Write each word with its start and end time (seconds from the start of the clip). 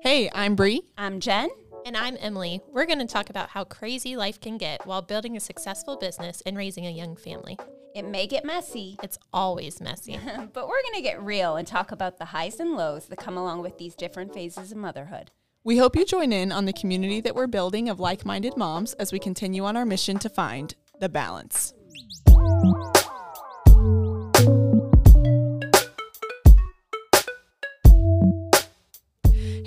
Hey, 0.00 0.30
I'm 0.32 0.54
Bree. 0.54 0.82
I'm 0.96 1.18
Jen. 1.18 1.48
And 1.84 1.96
I'm 1.96 2.16
Emily. 2.20 2.60
We're 2.70 2.86
going 2.86 3.00
to 3.00 3.06
talk 3.06 3.30
about 3.30 3.48
how 3.48 3.64
crazy 3.64 4.16
life 4.16 4.40
can 4.40 4.56
get 4.56 4.86
while 4.86 5.02
building 5.02 5.36
a 5.36 5.40
successful 5.40 5.96
business 5.96 6.40
and 6.46 6.56
raising 6.56 6.86
a 6.86 6.90
young 6.90 7.16
family. 7.16 7.58
It 7.96 8.06
may 8.06 8.28
get 8.28 8.44
messy, 8.44 8.96
It's 9.02 9.18
always 9.32 9.80
messy. 9.80 10.16
but 10.52 10.68
we're 10.68 10.82
going 10.82 10.94
to 10.94 11.02
get 11.02 11.20
real 11.20 11.56
and 11.56 11.66
talk 11.66 11.90
about 11.90 12.18
the 12.18 12.26
highs 12.26 12.60
and 12.60 12.76
lows 12.76 13.06
that 13.06 13.18
come 13.18 13.36
along 13.36 13.62
with 13.62 13.76
these 13.78 13.96
different 13.96 14.32
phases 14.32 14.70
of 14.70 14.78
motherhood. 14.78 15.32
We 15.64 15.78
hope 15.78 15.96
you 15.96 16.04
join 16.04 16.32
in 16.32 16.52
on 16.52 16.66
the 16.66 16.72
community 16.72 17.20
that 17.22 17.34
we're 17.34 17.48
building 17.48 17.88
of 17.88 17.98
like 17.98 18.24
minded 18.24 18.56
moms 18.56 18.92
as 18.94 19.10
we 19.10 19.18
continue 19.18 19.64
on 19.64 19.76
our 19.76 19.84
mission 19.84 20.18
to 20.20 20.28
find 20.28 20.76
the 21.00 21.08
balance. 21.08 21.74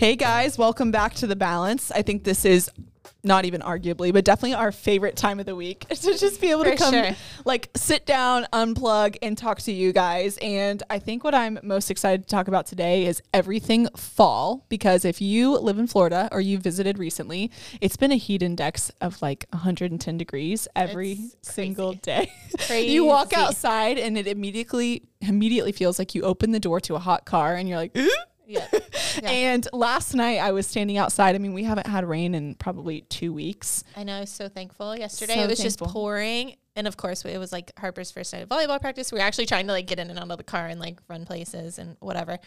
Hey 0.02 0.16
guys, 0.16 0.58
welcome 0.58 0.90
back 0.90 1.14
to 1.14 1.28
The 1.28 1.36
Balance. 1.36 1.92
I 1.92 2.02
think 2.02 2.24
this 2.24 2.44
is 2.44 2.72
not 3.24 3.46
even 3.46 3.62
arguably, 3.62 4.12
but 4.12 4.26
definitely 4.26 4.56
our 4.56 4.72
favorite 4.72 5.16
time 5.16 5.40
of 5.40 5.46
the 5.46 5.56
week 5.56 5.82
to 5.90 6.18
just 6.18 6.42
be 6.42 6.50
able 6.50 6.64
to 6.64 6.72
For 6.72 6.78
come, 6.78 6.94
sure. 6.96 7.16
like, 7.46 7.70
sit 7.76 8.08
down, 8.08 8.48
unplug, 8.52 9.18
and 9.22 9.38
talk 9.38 9.60
to 9.60 9.72
you 9.72 9.94
guys. 9.94 10.40
And 10.42 10.82
I 10.90 10.98
think 10.98 11.24
what 11.24 11.36
I'm 11.36 11.60
most 11.62 11.92
excited 11.92 12.24
to 12.24 12.28
talk 12.28 12.48
about 12.48 12.66
today 12.66 13.06
is 13.06 13.22
everything 13.32 13.90
fall, 13.96 14.66
because 14.70 15.06
if 15.06 15.22
you 15.22 15.52
live 15.60 15.78
in 15.78 15.86
Florida 15.86 16.28
or 16.32 16.42
you 16.42 16.58
visited 16.58 16.98
recently, 16.98 17.52
it's 17.80 17.96
been 17.96 18.12
a 18.12 18.18
heat 18.18 18.42
index 18.42 18.92
of 19.02 19.22
like 19.22 19.46
110 19.52 20.18
degrees 20.18 20.68
every 20.76 21.12
It's 21.12 21.36
single 21.44 21.96
crazy. 22.04 22.32
day. 22.68 22.88
you 22.92 23.06
walk 23.06 23.34
outside 23.34 24.00
and 24.00 24.18
it 24.18 24.26
immediately 24.26 25.04
immediately 25.22 25.72
feels 25.72 26.00
like 26.00 26.16
you 26.16 26.24
open 26.24 26.54
the 26.54 26.60
door 26.60 26.80
to 26.80 26.96
a 26.96 27.00
hot 27.00 27.26
car 27.26 27.54
and 27.54 27.70
you're 27.70 27.78
like, 27.78 27.96
yeah. 29.22 29.30
and 29.30 29.68
last 29.74 30.14
night 30.14 30.40
I 30.40 30.52
was 30.52 30.68
standing 30.68 30.98
outside. 30.98 31.36
I 31.36 31.38
mean, 31.38 31.54
we 31.54 31.64
haven't 31.64 31.88
had 31.88 32.08
rain 32.08 32.36
in 32.36 32.56
probably 32.56 33.02
two 33.02 33.34
weeks. 33.34 33.84
I 33.96 34.04
know. 34.04 34.18
I 34.18 34.20
was 34.22 34.30
so 34.30 34.50
thankful. 34.50 34.96
Yesterday 34.98 35.36
So 35.36 35.42
it 35.42 35.50
was 35.50 35.60
just 35.60 35.80
pouring. 35.80 36.56
And 36.76 36.88
of 36.88 36.96
course, 36.96 37.26
it 37.26 37.38
was 37.38 37.52
like 37.52 37.72
Harper's 37.78 38.12
first 38.12 38.34
night 38.34 38.44
of 38.44 38.50
volleyball 38.50 38.80
practice. 38.80 39.12
We 39.12 39.18
were 39.18 39.26
actually 39.26 39.46
trying 39.46 39.68
to 39.68 39.74
like 39.74 39.88
get 39.88 40.00
in 40.00 40.10
and 40.10 40.18
out 40.18 40.32
of 40.32 40.38
the 40.38 40.44
car 40.44 40.68
and 40.68 40.80
like 40.80 41.00
run 41.10 41.26
places 41.26 41.80
and 41.80 41.98
whatever. 42.00 42.40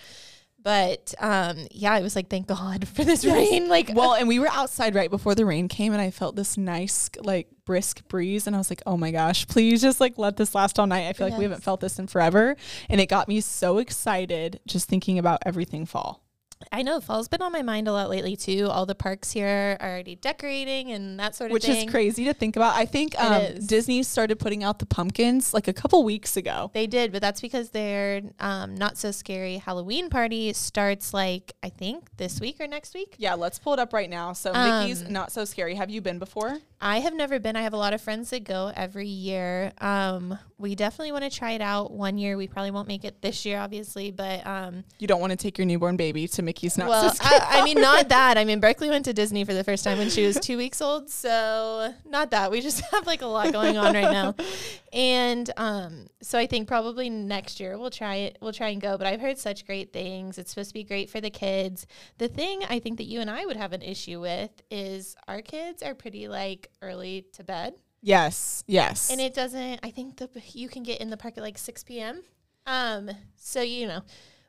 But 0.64 1.14
um, 1.20 1.66
yeah, 1.70 1.96
it 1.98 2.02
was 2.02 2.16
like, 2.16 2.30
thank 2.30 2.46
God 2.46 2.88
for 2.94 3.04
this 3.04 3.24
rain. 3.24 3.68
Like, 3.68 3.90
Well, 3.94 4.14
and 4.14 4.26
we 4.26 4.38
were 4.38 4.48
outside 4.48 4.94
right 4.94 5.10
before 5.10 5.34
the 5.34 5.44
rain 5.44 5.68
came, 5.68 5.92
and 5.92 6.00
I 6.00 6.10
felt 6.10 6.36
this 6.36 6.56
nice, 6.56 7.10
like 7.20 7.48
brisk 7.66 8.08
breeze, 8.08 8.46
and 8.46 8.56
I 8.56 8.58
was 8.58 8.70
like, 8.70 8.82
"Oh 8.86 8.96
my 8.96 9.10
gosh, 9.10 9.46
please 9.46 9.82
just 9.82 10.00
like 10.00 10.16
let 10.16 10.38
this 10.38 10.54
last 10.54 10.78
all 10.78 10.86
night." 10.86 11.06
I 11.06 11.12
feel 11.12 11.28
like 11.28 11.36
we 11.36 11.44
haven't 11.44 11.62
felt 11.62 11.80
this 11.80 11.98
in 11.98 12.06
forever, 12.06 12.56
and 12.88 12.98
it 12.98 13.06
got 13.06 13.28
me 13.28 13.42
so 13.42 13.76
excited 13.76 14.58
just 14.66 14.88
thinking 14.88 15.18
about 15.18 15.42
everything 15.44 15.84
fall. 15.84 16.23
I 16.72 16.82
know 16.82 17.00
fall's 17.00 17.28
been 17.28 17.42
on 17.42 17.52
my 17.52 17.62
mind 17.62 17.88
a 17.88 17.92
lot 17.92 18.10
lately 18.10 18.36
too. 18.36 18.68
All 18.70 18.86
the 18.86 18.94
parks 18.94 19.32
here 19.32 19.76
are 19.80 19.88
already 19.90 20.16
decorating 20.16 20.90
and 20.92 21.18
that 21.18 21.34
sort 21.34 21.50
of 21.50 21.54
Which 21.54 21.64
thing. 21.64 21.76
Which 21.76 21.84
is 21.86 21.90
crazy 21.90 22.24
to 22.24 22.34
think 22.34 22.56
about. 22.56 22.74
I 22.76 22.86
think 22.86 23.18
um. 23.20 23.42
Disney 23.66 24.02
started 24.02 24.38
putting 24.38 24.64
out 24.64 24.78
the 24.78 24.86
pumpkins 24.86 25.54
like 25.54 25.68
a 25.68 25.72
couple 25.72 26.02
weeks 26.04 26.36
ago. 26.36 26.70
They 26.74 26.86
did, 26.86 27.12
but 27.12 27.20
that's 27.20 27.40
because 27.40 27.70
their 27.70 28.22
um, 28.40 28.74
not 28.74 28.96
so 28.98 29.10
scary 29.10 29.58
Halloween 29.58 30.10
party 30.10 30.52
starts 30.52 31.14
like 31.14 31.52
I 31.62 31.68
think 31.68 32.08
this 32.16 32.40
week 32.40 32.60
or 32.60 32.66
next 32.66 32.94
week. 32.94 33.14
Yeah, 33.18 33.34
let's 33.34 33.58
pull 33.58 33.72
it 33.74 33.78
up 33.78 33.92
right 33.92 34.10
now. 34.10 34.32
So 34.32 34.52
Um, 34.52 34.82
Mickey's 34.82 35.08
not 35.08 35.32
so 35.32 35.44
scary. 35.44 35.74
Have 35.74 35.90
you 35.90 36.00
been 36.00 36.18
before? 36.18 36.58
I 36.84 37.00
have 37.00 37.14
never 37.14 37.40
been. 37.40 37.56
I 37.56 37.62
have 37.62 37.72
a 37.72 37.78
lot 37.78 37.94
of 37.94 38.02
friends 38.02 38.28
that 38.28 38.44
go 38.44 38.70
every 38.76 39.08
year. 39.08 39.72
Um, 39.80 40.38
we 40.58 40.74
definitely 40.74 41.12
want 41.12 41.24
to 41.24 41.30
try 41.30 41.52
it 41.52 41.62
out 41.62 41.90
one 41.90 42.18
year. 42.18 42.36
We 42.36 42.46
probably 42.46 42.72
won't 42.72 42.88
make 42.88 43.04
it 43.04 43.22
this 43.22 43.46
year, 43.46 43.58
obviously, 43.58 44.10
but 44.10 44.46
um, 44.46 44.84
You 44.98 45.06
don't 45.06 45.20
want 45.20 45.30
to 45.30 45.36
take 45.36 45.56
your 45.56 45.66
newborn 45.66 45.96
baby 45.96 46.28
to 46.28 46.42
Mickey's 46.42 46.76
not 46.76 46.90
well. 46.90 47.14
I, 47.22 47.60
I 47.60 47.64
mean, 47.64 47.80
not 47.80 48.10
that. 48.10 48.36
I 48.36 48.44
mean, 48.44 48.60
Berkeley 48.60 48.90
went 48.90 49.06
to 49.06 49.12
Disney 49.14 49.44
for 49.44 49.54
the 49.54 49.64
first 49.64 49.82
time 49.82 49.96
when 49.96 50.10
she 50.10 50.26
was 50.26 50.38
two 50.38 50.58
weeks 50.58 50.82
old, 50.82 51.08
so 51.08 51.94
not 52.04 52.30
that. 52.32 52.50
We 52.50 52.60
just 52.60 52.82
have 52.92 53.06
like 53.06 53.22
a 53.22 53.26
lot 53.26 53.50
going 53.50 53.78
on 53.78 53.94
right 53.94 54.02
now, 54.02 54.34
and 54.92 55.50
um, 55.56 56.06
so 56.20 56.38
I 56.38 56.46
think 56.46 56.68
probably 56.68 57.08
next 57.08 57.60
year 57.60 57.78
we'll 57.78 57.90
try 57.90 58.16
it. 58.16 58.38
We'll 58.42 58.52
try 58.52 58.68
and 58.68 58.80
go. 58.80 58.98
But 58.98 59.06
I've 59.06 59.20
heard 59.20 59.38
such 59.38 59.66
great 59.66 59.92
things. 59.92 60.36
It's 60.36 60.50
supposed 60.50 60.70
to 60.70 60.74
be 60.74 60.84
great 60.84 61.08
for 61.08 61.22
the 61.22 61.30
kids. 61.30 61.86
The 62.18 62.28
thing 62.28 62.62
I 62.68 62.78
think 62.78 62.98
that 62.98 63.04
you 63.04 63.20
and 63.20 63.30
I 63.30 63.46
would 63.46 63.56
have 63.56 63.72
an 63.72 63.82
issue 63.82 64.20
with 64.20 64.50
is 64.70 65.16
our 65.26 65.40
kids 65.40 65.82
are 65.82 65.94
pretty 65.94 66.28
like 66.28 66.70
early 66.82 67.26
to 67.32 67.44
bed. 67.44 67.74
yes, 68.02 68.64
yes. 68.66 69.10
And 69.10 69.20
it 69.20 69.34
doesn't. 69.34 69.80
I 69.82 69.90
think 69.90 70.16
the 70.16 70.28
you 70.52 70.68
can 70.68 70.82
get 70.82 71.00
in 71.00 71.10
the 71.10 71.16
park 71.16 71.34
at 71.36 71.42
like 71.42 71.58
six 71.58 71.82
p.m. 71.82 72.22
Um, 72.66 73.10
so 73.36 73.62
you 73.62 73.86
know, 73.86 74.02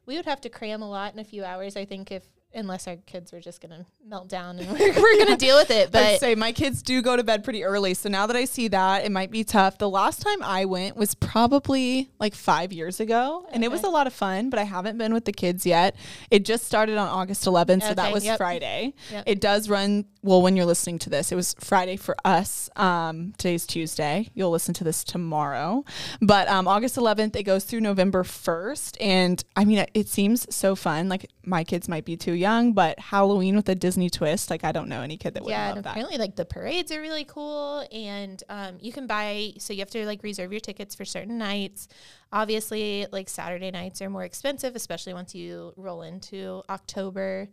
we 0.06 0.16
would 0.16 0.26
have 0.26 0.42
to 0.42 0.50
cram 0.50 0.82
a 0.82 0.90
lot 0.90 1.14
in 1.14 1.20
a 1.20 1.24
few 1.24 1.44
hours. 1.44 1.76
I 1.76 1.86
think 1.86 2.12
if 2.12 2.24
unless 2.56 2.88
our 2.88 2.96
kids 2.96 3.34
were 3.34 3.40
just 3.40 3.62
gonna 3.62 3.86
melt 4.08 4.30
down 4.30 4.58
and 4.58 4.72
we're, 4.80 4.94
we're 4.94 5.18
gonna 5.20 5.38
deal 5.46 5.58
with 5.58 5.70
it. 5.70 5.92
But 5.92 6.04
I'd 6.04 6.20
say 6.20 6.36
my 6.36 6.52
kids 6.52 6.82
do 6.82 7.02
go 7.02 7.16
to 7.16 7.24
bed 7.24 7.44
pretty 7.44 7.64
early. 7.64 7.94
So 7.94 8.10
now 8.10 8.26
that 8.28 8.36
I 8.36 8.46
see 8.46 8.70
that, 8.70 9.04
it 9.06 9.12
might 9.12 9.30
be 9.30 9.44
tough. 9.44 9.78
The 9.78 9.90
last 9.90 10.22
time 10.22 10.42
I 10.42 10.66
went 10.66 10.96
was 10.96 11.14
probably 11.14 12.10
like 12.20 12.34
five 12.34 12.72
years 12.72 13.00
ago, 13.00 13.46
and 13.52 13.64
it 13.64 13.70
was 13.70 13.84
a 13.84 13.90
lot 13.90 14.08
of 14.08 14.14
fun, 14.14 14.50
but 14.50 14.60
I 14.60 14.64
haven't 14.64 14.98
been 14.98 15.14
with 15.14 15.26
the 15.26 15.34
kids 15.34 15.66
yet. 15.66 15.96
It 16.32 16.46
just 16.46 16.66
started 16.66 16.98
on 16.98 17.08
August 17.08 17.46
11th, 17.46 17.84
so 17.84 17.94
that 17.94 18.14
was 18.14 18.26
yep. 18.26 18.38
Friday. 18.38 18.94
Yep. 19.12 19.24
It 19.28 19.42
does 19.42 19.70
run, 19.70 20.06
well, 20.26 20.42
when 20.42 20.56
you're 20.56 20.66
listening 20.66 20.98
to 21.00 21.10
this, 21.10 21.32
it 21.32 21.36
was 21.36 21.56
Friday 21.60 21.98
for 21.98 22.16
us. 22.26 22.70
Um, 22.76 23.34
today's 23.38 23.66
Tuesday. 23.68 24.30
You'll 24.34 24.50
listen 24.50 24.74
to 24.74 24.84
this 24.84 25.04
tomorrow. 25.04 25.86
But 26.20 26.48
um, 26.50 26.68
August 26.68 26.96
11th, 26.96 27.36
it 27.36 27.44
goes 27.44 27.64
through 27.64 27.82
November 27.82 28.24
1st. 28.24 28.98
And 29.00 29.44
I 29.56 29.66
mean, 29.66 29.78
it- 29.80 29.92
it 29.94 30.08
seems 30.10 30.54
so 30.54 30.76
fun. 30.76 31.10
Like 31.10 31.30
my 31.46 31.64
kids 31.64 31.88
might 31.88 32.06
be 32.06 32.18
too 32.18 32.34
young, 32.34 32.74
but 32.74 33.00
Halloween 33.00 33.56
with 33.56 33.70
a 33.70 33.76
Disney 33.76 34.10
twist, 34.10 34.50
like 34.50 34.64
I 34.64 34.72
don't 34.72 34.90
know 34.90 35.02
any 35.02 35.16
kid 35.16 35.36
that 35.36 35.44
would 35.44 35.52
yeah, 35.52 35.68
love 35.68 35.78
and 35.78 35.86
that. 35.86 35.92
apparently 35.92 36.18
like 36.18 36.36
the 36.36 36.44
parades 36.46 36.92
are 36.92 37.00
really 37.02 37.24
cool, 37.26 37.88
and 37.92 38.44
um, 38.50 38.78
you 38.82 38.92
can 38.92 39.06
buy. 39.08 39.54
So 39.60 39.74
you 39.74 39.80
have 39.80 39.92
to 39.92 40.06
like 40.08 40.24
reserve 40.24 40.52
your 40.52 40.60
tickets 40.60 40.96
for 40.96 41.06
certain 41.06 41.38
nights. 41.38 41.88
Obviously, 42.32 43.06
like 43.12 43.30
Saturday 43.30 43.72
nights 43.72 44.02
are 44.02 44.10
more 44.10 44.24
expensive, 44.24 44.76
especially 44.76 45.14
once 45.14 45.34
you 45.36 45.72
roll 45.78 46.02
into 46.02 46.64
October. 46.70 47.48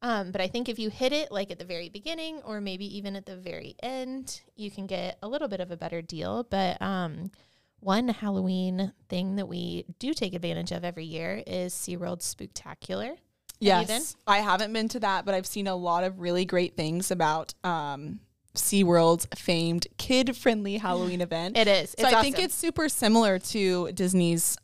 Um, 0.00 0.30
but 0.30 0.40
I 0.40 0.46
think 0.46 0.68
if 0.68 0.78
you 0.78 0.90
hit 0.90 1.12
it 1.12 1.32
like 1.32 1.50
at 1.50 1.58
the 1.58 1.64
very 1.64 1.88
beginning 1.88 2.40
or 2.44 2.60
maybe 2.60 2.96
even 2.96 3.16
at 3.16 3.26
the 3.26 3.36
very 3.36 3.74
end, 3.82 4.40
you 4.54 4.70
can 4.70 4.86
get 4.86 5.18
a 5.22 5.28
little 5.28 5.48
bit 5.48 5.60
of 5.60 5.70
a 5.70 5.76
better 5.76 6.02
deal. 6.02 6.44
But 6.48 6.80
um, 6.80 7.30
one 7.80 8.08
Halloween 8.08 8.92
thing 9.08 9.36
that 9.36 9.46
we 9.46 9.86
do 9.98 10.14
take 10.14 10.34
advantage 10.34 10.72
of 10.72 10.84
every 10.84 11.04
year 11.04 11.42
is 11.46 11.74
SeaWorld 11.74 12.20
Spooktacular. 12.20 13.16
Yes, 13.60 14.16
I 14.24 14.38
haven't 14.38 14.72
been 14.72 14.88
to 14.88 15.00
that, 15.00 15.24
but 15.24 15.34
I've 15.34 15.46
seen 15.46 15.66
a 15.66 15.74
lot 15.74 16.04
of 16.04 16.20
really 16.20 16.44
great 16.44 16.76
things 16.76 17.10
about 17.10 17.54
um, 17.64 18.20
SeaWorld's 18.54 19.26
famed 19.36 19.88
kid-friendly 19.96 20.76
Halloween 20.78 21.20
event. 21.22 21.56
It 21.56 21.66
is. 21.66 21.94
so 21.98 22.06
It's 22.06 22.14
I 22.16 22.22
think 22.22 22.38
it's 22.38 22.54
super 22.54 22.88
similar 22.88 23.40
to 23.40 23.90
Disney's 23.92 24.56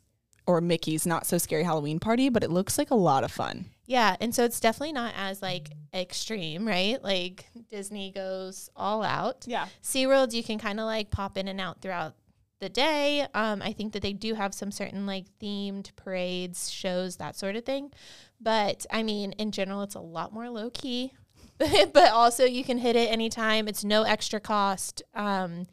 or 0.47 0.61
Mickey's 0.61 1.05
Not 1.05 1.25
So 1.25 1.37
Scary 1.37 1.63
Halloween 1.63 1.99
Party, 1.99 2.29
but 2.29 2.43
it 2.43 2.51
looks 2.51 2.77
like 2.77 2.91
a 2.91 2.95
lot 2.95 3.23
of 3.23 3.31
fun. 3.31 3.65
Yeah, 3.87 4.15
and 4.19 4.33
so 4.33 4.43
it's 4.43 4.59
definitely 4.59 4.93
not 4.93 5.13
as 5.15 5.41
like 5.41 5.71
extreme, 5.93 6.67
right? 6.67 7.01
Like 7.03 7.45
Disney 7.69 8.11
goes 8.11 8.69
all 8.75 9.03
out. 9.03 9.45
Yeah. 9.47 9.67
SeaWorld 9.83 10.33
you 10.33 10.43
can 10.43 10.57
kind 10.57 10.79
of 10.79 10.85
like 10.85 11.11
pop 11.11 11.37
in 11.37 11.47
and 11.47 11.61
out 11.61 11.81
throughout 11.81 12.15
the 12.59 12.69
day. 12.69 13.27
Um, 13.33 13.61
I 13.61 13.73
think 13.73 13.93
that 13.93 14.01
they 14.01 14.13
do 14.13 14.33
have 14.33 14.53
some 14.53 14.71
certain 14.71 15.05
like 15.05 15.25
themed 15.41 15.95
parades, 15.95 16.71
shows, 16.71 17.17
that 17.17 17.35
sort 17.35 17.55
of 17.55 17.65
thing. 17.65 17.91
But 18.39 18.85
I 18.91 19.03
mean, 19.03 19.33
in 19.33 19.51
general, 19.51 19.83
it's 19.83 19.95
a 19.95 19.99
lot 20.01 20.33
more 20.33 20.49
low 20.49 20.69
key. 20.69 21.13
but 21.57 22.11
also 22.11 22.43
you 22.43 22.63
can 22.63 22.79
hit 22.79 22.95
it 22.95 23.11
anytime. 23.11 23.67
It's 23.67 23.83
no 23.83 24.03
extra 24.03 24.39
cost. 24.39 25.03
Um, 25.13 25.67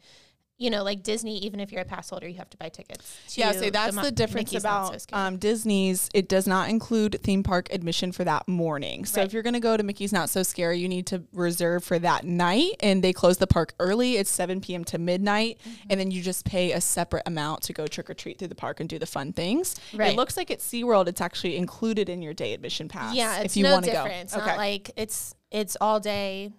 you 0.63 0.69
know, 0.69 0.81
like 0.83 1.03
Disney, 1.03 1.37
even 1.39 1.59
if 1.59 1.71
you're 1.71 1.81
a 1.81 1.85
pass 1.85 2.09
holder, 2.09 2.27
you 2.27 2.37
have 2.37 2.49
to 2.51 2.57
buy 2.57 2.69
tickets. 2.69 3.17
To 3.33 3.39
Yeah, 3.41 3.51
so 3.51 3.69
that's 3.69 3.95
Mo- 3.95 4.01
the 4.03 4.11
difference 4.11 4.51
Mickey's 4.51 4.63
Not 4.63 5.01
So 5.01 5.05
about 5.09 5.27
um, 5.27 5.37
Disney's. 5.37 6.09
It 6.13 6.29
does 6.29 6.47
not 6.47 6.69
include 6.69 7.19
theme 7.21 7.43
park 7.43 7.67
admission 7.73 8.11
for 8.11 8.23
that 8.23 8.47
morning. 8.47 9.05
So 9.05 9.19
Right. 9.21 9.27
if 9.27 9.33
you're 9.33 9.43
going 9.43 9.53
to 9.55 9.59
go 9.59 9.75
to 9.75 9.83
Mickey's 9.83 10.13
Not 10.13 10.29
So 10.29 10.41
Scary, 10.43 10.79
you 10.79 10.87
need 10.87 11.05
to 11.07 11.23
reserve 11.33 11.83
for 11.83 11.99
that 11.99 12.23
night, 12.23 12.71
and 12.79 13.03
they 13.03 13.11
close 13.13 13.37
the 13.37 13.47
park 13.47 13.73
early. 13.79 14.15
It's 14.17 14.29
7 14.31 14.61
p.m. 14.61 14.83
to 14.85 14.97
midnight, 14.97 15.59
Mm-hmm. 15.63 15.87
and 15.89 15.99
then 15.99 16.11
you 16.11 16.21
just 16.21 16.45
pay 16.45 16.71
a 16.71 16.79
separate 16.81 17.23
amount 17.25 17.63
to 17.63 17.73
go 17.73 17.85
trick 17.87 18.09
or 18.09 18.13
treat 18.13 18.39
through 18.39 18.47
the 18.47 18.55
park 18.55 18.79
and 18.79 18.87
do 18.89 18.97
the 18.97 19.05
fun 19.05 19.33
things. 19.33 19.75
Right. 19.93 20.13
It 20.13 20.15
looks 20.15 20.37
like 20.37 20.49
at 20.49 20.59
SeaWorld, 20.59 21.07
it's 21.07 21.21
actually 21.21 21.57
included 21.57 22.07
in 22.09 22.21
your 22.21 22.33
day 22.33 22.53
admission 22.53 22.87
pass. 22.87 23.13
Yeah, 23.15 23.39
it's 23.41 23.53
if 23.53 23.57
you 23.57 23.63
no 23.63 23.73
want 23.73 23.85
to 23.85 23.91
different. 23.91 24.29
go. 24.31 24.37
It's 24.37 24.47
not 24.47 24.57
like 24.57 24.91
it's 24.95 25.35
it's 25.51 25.75
all 25.81 25.99
day 25.99 26.51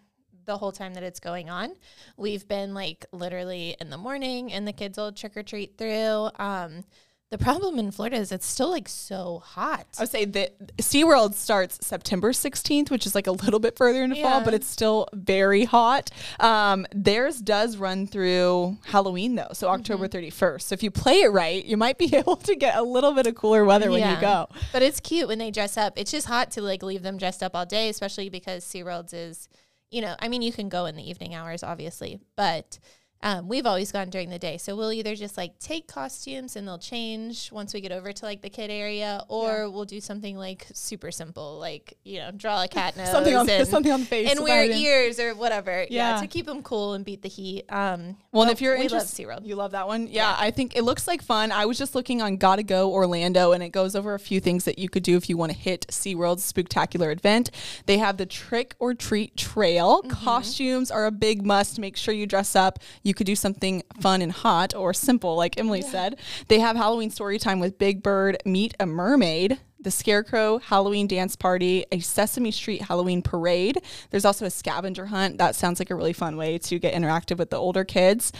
the 0.44 0.58
whole 0.58 0.72
time 0.72 0.94
that 0.94 1.02
it's 1.02 1.20
going 1.20 1.50
on. 1.50 1.74
We've 2.16 2.46
been 2.46 2.74
like 2.74 3.06
literally 3.12 3.76
in 3.80 3.90
the 3.90 3.98
morning 3.98 4.52
and 4.52 4.66
the 4.66 4.72
kids 4.72 4.98
will 4.98 5.12
trick 5.12 5.36
or 5.36 5.42
treat 5.42 5.76
through. 5.78 6.30
Um 6.38 6.84
The 7.30 7.38
problem 7.38 7.78
in 7.80 7.90
Florida 7.90 8.16
is 8.16 8.30
it's 8.30 8.46
still 8.46 8.70
like 8.70 8.88
so 8.88 9.40
hot. 9.44 9.86
I 9.98 10.02
would 10.02 10.10
say 10.10 10.24
that 10.24 10.76
SeaWorld 10.76 11.34
starts 11.34 11.84
September 11.84 12.30
16th, 12.30 12.90
which 12.92 13.06
is 13.06 13.14
like 13.14 13.26
a 13.26 13.32
little 13.32 13.58
bit 13.58 13.76
further 13.76 14.04
into 14.04 14.14
fall, 14.16 14.38
Yeah. 14.38 14.44
but 14.44 14.54
it's 14.54 14.68
still 14.68 15.08
very 15.12 15.64
hot. 15.64 16.10
Um, 16.38 16.86
theirs 16.94 17.40
does 17.40 17.76
run 17.76 18.06
through 18.06 18.76
Halloween 18.84 19.34
though, 19.34 19.48
so 19.52 19.68
October 19.68 20.06
Mm-hmm. 20.06 20.28
31st. 20.28 20.62
So 20.62 20.72
if 20.74 20.82
you 20.84 20.92
play 20.92 21.22
it 21.22 21.32
right, 21.32 21.64
you 21.64 21.76
might 21.76 21.98
be 21.98 22.14
able 22.22 22.36
to 22.36 22.54
get 22.54 22.76
a 22.76 22.82
little 22.82 23.12
bit 23.18 23.26
of 23.26 23.34
cooler 23.34 23.64
weather 23.64 23.90
when 23.90 24.08
you 24.08 24.20
go. 24.20 24.46
But 24.72 24.82
it's 24.82 25.00
cute 25.00 25.26
when 25.26 25.38
they 25.38 25.50
dress 25.50 25.76
up. 25.76 25.94
It's 25.96 26.12
just 26.12 26.28
hot 26.28 26.52
to 26.52 26.60
like 26.62 26.84
leave 26.84 27.02
them 27.02 27.16
dressed 27.18 27.42
up 27.42 27.56
all 27.56 27.66
day, 27.66 27.88
especially 27.88 28.28
because 28.28 28.64
SeaWorld's 28.64 29.12
is, 29.12 29.48
you 29.94 30.00
know, 30.00 30.16
I 30.18 30.26
mean, 30.28 30.42
you 30.42 30.52
can 30.52 30.68
go 30.68 30.86
in 30.86 30.96
the 30.96 31.08
evening 31.08 31.36
hours, 31.36 31.62
obviously, 31.62 32.18
but 32.34 32.80
um, 33.24 33.48
we've 33.48 33.66
always 33.66 33.90
gone 33.90 34.10
during 34.10 34.28
the 34.30 34.38
day. 34.38 34.58
So 34.58 34.76
we'll 34.76 34.92
either 34.92 35.16
just 35.16 35.36
like 35.36 35.58
take 35.58 35.88
costumes 35.88 36.54
and 36.54 36.68
they'll 36.68 36.78
change 36.78 37.50
once 37.50 37.74
we 37.74 37.80
get 37.80 37.90
over 37.90 38.12
to 38.12 38.24
like 38.24 38.42
the 38.42 38.50
kid 38.50 38.70
area, 38.70 39.24
or 39.28 39.68
we'll 39.70 39.86
do 39.86 40.00
something 40.00 40.36
like 40.36 40.66
super 40.74 41.10
simple, 41.10 41.58
like, 41.58 41.96
you 42.04 42.18
know, 42.20 42.30
draw 42.30 42.62
a 42.62 42.68
cat 42.68 42.96
nose 42.96 43.08
Something 43.10 43.34
on 43.34 43.48
and, 43.48 43.66
something 43.66 43.90
on 43.90 44.00
the 44.00 44.06
face. 44.06 44.30
and 44.30 44.40
wear 44.44 44.64
ears 44.70 45.18
or 45.18 45.34
whatever. 45.34 45.86
Yeah. 45.90 46.14
Yeah. 46.16 46.20
to 46.20 46.26
keep 46.26 46.44
them 46.44 46.62
cool 46.62 46.92
and 46.92 47.02
beat 47.04 47.22
the 47.22 47.28
heat. 47.30 47.64
Um, 47.70 48.16
Well, 48.30 48.42
and 48.42 48.52
if 48.52 48.60
you're 48.60 48.78
we 48.78 48.88
love 48.88 49.04
SeaWorld. 49.04 49.46
you 49.46 49.56
love 49.56 49.70
that 49.70 49.86
one. 49.86 50.06
Yeah, 50.06 50.36
I 50.38 50.50
think 50.50 50.76
it 50.76 50.82
looks 50.82 51.08
like 51.08 51.22
fun. 51.22 51.50
I 51.50 51.64
was 51.64 51.78
just 51.78 51.94
looking 51.94 52.20
on 52.20 52.36
Gotta 52.36 52.62
Go 52.62 52.92
Orlando, 52.92 53.52
and 53.52 53.62
it 53.62 53.70
goes 53.70 53.96
over 53.96 54.12
a 54.12 54.18
few 54.18 54.38
things 54.38 54.64
that 54.64 54.78
you 54.78 54.90
could 54.90 55.02
do 55.02 55.16
if 55.16 55.30
you 55.30 55.38
want 55.38 55.50
to 55.52 55.56
hit 55.58 55.86
SeaWorld's 55.88 56.52
Spooktacular 56.52 57.10
event. 57.10 57.50
They 57.86 57.96
have 57.96 58.18
the 58.18 58.26
trick 58.26 58.74
or 58.78 58.92
treat 58.92 59.34
trail. 59.36 60.02
Costumes 60.02 60.90
are 60.90 61.06
a 61.06 61.10
big 61.10 61.46
must. 61.46 61.78
Make 61.78 61.96
sure 61.96 62.12
you 62.12 62.26
dress 62.26 62.54
up. 62.54 62.78
You 63.02 63.13
could 63.14 63.26
do 63.26 63.36
something 63.36 63.82
fun 64.00 64.22
and 64.22 64.32
hot 64.32 64.74
or 64.74 64.92
simple, 64.92 65.36
like 65.36 65.58
Emily 65.58 65.82
said. 65.82 66.18
They 66.48 66.60
have 66.60 66.76
Halloween 66.76 67.10
story 67.10 67.38
time 67.38 67.60
with 67.60 67.78
Big 67.78 68.02
Bird, 68.02 68.38
Meet 68.44 68.74
a 68.80 68.86
Mermaid 68.86 69.58
the 69.84 69.90
Scarecrow 69.90 70.58
Halloween 70.58 71.06
dance 71.06 71.36
party, 71.36 71.84
a 71.92 72.00
Sesame 72.00 72.50
Street 72.50 72.82
Halloween 72.82 73.22
parade. 73.22 73.80
There's 74.10 74.24
also 74.24 74.46
a 74.46 74.50
scavenger 74.50 75.06
hunt. 75.06 75.38
That 75.38 75.54
sounds 75.54 75.78
like 75.78 75.90
a 75.90 75.94
really 75.94 76.14
fun 76.14 76.36
way 76.36 76.58
to 76.58 76.78
get 76.78 76.94
interactive 76.94 77.36
with 77.36 77.50
the 77.50 77.58
older 77.58 77.84
kids. 77.84 78.32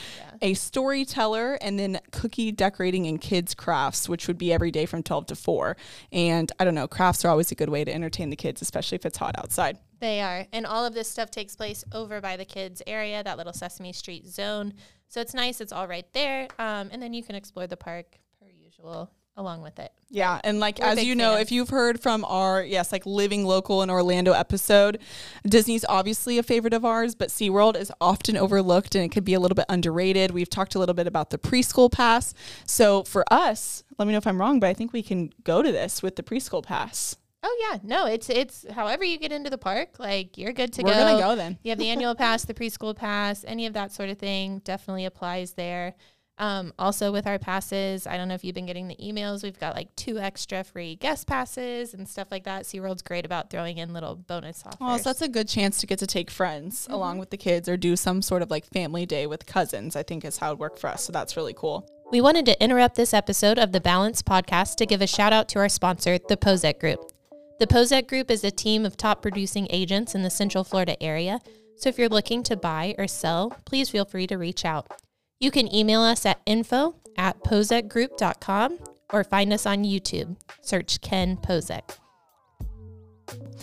A 0.43 0.55
storyteller, 0.55 1.59
and 1.61 1.79
then 1.79 2.00
cookie 2.11 2.50
decorating 2.50 3.06
and 3.06 3.20
kids 3.20 3.55
crafts, 3.55 4.09
which 4.09 4.27
would 4.27 4.38
be 4.38 4.53
every 4.53 4.70
day 4.70 4.87
from 4.87 5.03
12 5.03 5.27
to 5.27 5.37
4. 5.37 5.77
And 6.12 6.50
I 6.59 6.65
don't 6.65 6.75
know, 6.75 6.88
crafts 6.88 7.25
are 7.25 7.29
always 7.29 7.53
a 7.53 7.55
good 7.55 7.69
way 7.69 7.85
to 7.85 7.94
entertain 7.94 8.31
the 8.31 8.37
kids, 8.37 8.62
especially 8.62 8.97
if 8.97 9.06
it's 9.06 9.19
hot 9.19 9.35
outside. 9.38 9.79
They 10.05 10.21
are. 10.21 10.47
And 10.53 10.67
all 10.67 10.85
of 10.85 10.93
this 10.93 11.09
stuff 11.09 11.31
takes 11.31 11.56
place 11.56 11.83
over 11.91 12.21
by 12.21 12.37
the 12.37 12.45
kids' 12.45 12.83
area, 12.87 13.25
that 13.25 13.39
little 13.39 13.55
Sesame 13.55 13.95
Street 13.95 14.27
zone. 14.27 14.75
So 15.09 15.23
it's 15.23 15.33
nice. 15.33 15.62
It's 15.62 15.73
all 15.73 15.89
right 15.89 16.05
there. 16.12 16.47
Um, 16.59 16.91
and 16.93 17.03
then 17.03 17.15
you 17.15 17.23
can 17.23 17.35
explore 17.35 17.67
the 17.67 17.79
park 17.79 18.19
per 18.39 18.47
usual 18.51 19.11
along 19.39 19.62
with 19.62 19.79
it. 19.79 19.93
Yeah, 20.11 20.43
and 20.45 20.61
like 20.61 20.79
We're 20.79 20.89
as 20.89 21.03
you 21.03 21.15
know, 21.15 21.37
fans. 21.37 21.45
if 21.45 21.53
you've 21.53 21.71
heard 21.71 22.03
from 22.03 22.23
our 22.27 22.62
yes, 22.62 22.93
like 22.93 23.06
living 23.06 23.47
local 23.47 23.83
in 23.83 23.89
Orlando 23.89 24.33
episode, 24.33 25.01
Disney's 25.47 25.87
obviously 25.89 26.37
a 26.37 26.43
favorite 26.43 26.75
of 26.75 26.85
ours, 26.85 27.15
but 27.15 27.31
SeaWorld 27.31 27.75
is 27.75 27.91
often 27.99 28.37
overlooked 28.37 28.95
and 28.95 29.03
it 29.06 29.09
could 29.09 29.25
be 29.25 29.33
a 29.33 29.41
little 29.41 29.56
bit 29.56 29.65
underrated. 29.71 30.33
We've 30.33 30.51
talked 30.51 30.75
a 30.75 30.79
little 30.79 30.95
bit 30.95 31.06
about 31.06 31.31
the 31.31 31.39
preschool 31.39 31.91
pass. 31.91 32.35
So 32.67 33.05
for 33.05 33.25
us, 33.33 33.85
let 33.99 34.06
me 34.06 34.12
know 34.12 34.19
if 34.19 34.27
I'm 34.27 34.39
wrong, 34.39 34.61
but 34.61 34.67
I 34.67 34.75
think 34.75 34.93
we 34.93 35.03
can 35.03 35.33
go 35.45 35.62
to 35.62 35.73
this 35.73 36.03
with 36.03 36.17
the 36.17 36.23
preschool 36.23 36.62
pass. 36.62 37.17
Oh 37.46 37.56
yeah, 37.61 37.79
no, 37.82 38.06
it's 38.06 38.31
it's 38.31 38.64
however 38.73 39.05
you 39.05 39.19
get 39.19 39.31
into 39.31 39.50
the 39.50 39.58
park, 39.58 39.99
like 39.99 40.38
you're 40.38 40.55
good 40.55 40.73
to 40.73 40.82
go. 40.82 40.88
We're 40.88 40.94
gonna 40.94 41.20
go 41.20 41.37
then. 41.37 41.58
You 41.62 41.70
have 41.73 41.79
the 41.79 41.91
annual 41.91 42.14
pass, 42.17 42.46
the 42.46 42.55
preschool 42.55 42.96
pass, 42.96 43.44
any 43.46 43.67
of 43.67 43.75
that 43.75 43.93
sort 43.93 44.08
of 44.08 44.19
thing 44.19 44.61
definitely 44.64 45.05
applies 45.05 45.52
there. 45.52 45.94
Um, 46.38 46.73
also 46.79 47.12
with 47.12 47.26
our 47.26 47.38
passes, 47.38 48.06
I 48.06 48.17
don't 48.17 48.29
know 48.29 48.35
if 48.35 48.44
you've 48.44 48.55
been 48.55 48.67
getting 48.67 48.88
the 48.88 48.96
emails. 48.96 49.43
We've 49.43 49.58
got 49.58 49.76
like 49.76 49.94
two 49.94 50.19
extra 50.19 50.64
free 50.64 50.96
guest 50.96 51.26
passes 51.26 51.94
and 51.94 52.08
stuff 52.08 52.29
like 52.31 52.44
that. 52.44 52.64
SeaWorld's 52.64 53.02
great 53.02 53.25
about 53.25 53.50
throwing 53.50 53.79
in 53.79 53.93
little 53.93 54.17
bonus 54.17 54.64
offers. 54.64 54.81
Well, 54.81 54.99
so 54.99 55.11
that's 55.11 55.23
a 55.23 55.29
good 55.29 55.46
chance 55.46 55.79
to 55.81 55.87
get 55.87 55.99
to 56.00 56.06
take 56.06 56.31
friends 56.31 56.88
along 56.91 57.19
with 57.19 57.31
the 57.31 57.37
kids 57.37 57.69
or 57.69 57.76
do 57.76 57.94
some 57.94 58.20
sort 58.20 58.43
of 58.43 58.50
like 58.50 58.64
family 58.64 59.06
day 59.06 59.26
with 59.26 59.46
cousins, 59.46 59.94
I 59.94 60.02
think 60.02 60.25
is 60.25 60.38
how 60.38 60.52
it 60.52 60.58
worked 60.58 60.79
for 60.79 60.88
us. 60.88 61.05
So 61.05 61.12
that's 61.12 61.37
really 61.37 61.55
cool. 61.55 61.88
We 62.11 62.20
wanted 62.20 62.46
to 62.46 62.62
interrupt 62.62 62.96
this 62.96 63.14
episode 63.14 63.58
of 63.58 63.73
the 63.73 63.81
Balance 63.81 64.23
podcast 64.23 64.76
to 64.76 64.87
give 64.87 65.02
a 65.02 65.06
shout 65.06 65.32
out 65.32 65.49
to 65.50 65.58
our 65.58 65.69
sponsor, 65.69 66.19
the 66.19 66.37
Pozek 66.37 66.81
Group. 66.81 67.13
The 67.61 67.69
Pozek 67.69 68.09
Group 68.09 68.33
is 68.33 68.43
a 68.43 68.51
team 68.51 68.85
of 68.85 68.97
top 68.97 69.23
producing 69.23 69.69
agents 69.71 70.15
in 70.15 70.23
the 70.23 70.31
Central 70.31 70.65
Florida 70.65 71.01
area. 71.01 71.41
So 71.77 71.89
if 71.89 71.99
you're 71.99 72.09
looking 72.09 72.43
to 72.45 72.56
buy 72.56 72.97
or 72.99 73.06
sell, 73.06 73.51
please 73.65 73.91
feel 73.91 74.05
free 74.05 74.27
to 74.27 74.37
reach 74.37 74.65
out. 74.65 74.91
You 75.39 75.53
can 75.53 75.73
email 75.73 76.01
us 76.01 76.27
at 76.27 76.41
info 76.47 76.97
at 77.17 77.43
pozekgroup.com 77.45 78.79
or 79.12 79.25
find 79.25 79.53
us 79.53 79.67
on 79.67 79.85
YouTube. 79.85 80.37
Search 80.62 81.01
Ken 81.01 81.37
Pozek. 81.37 81.97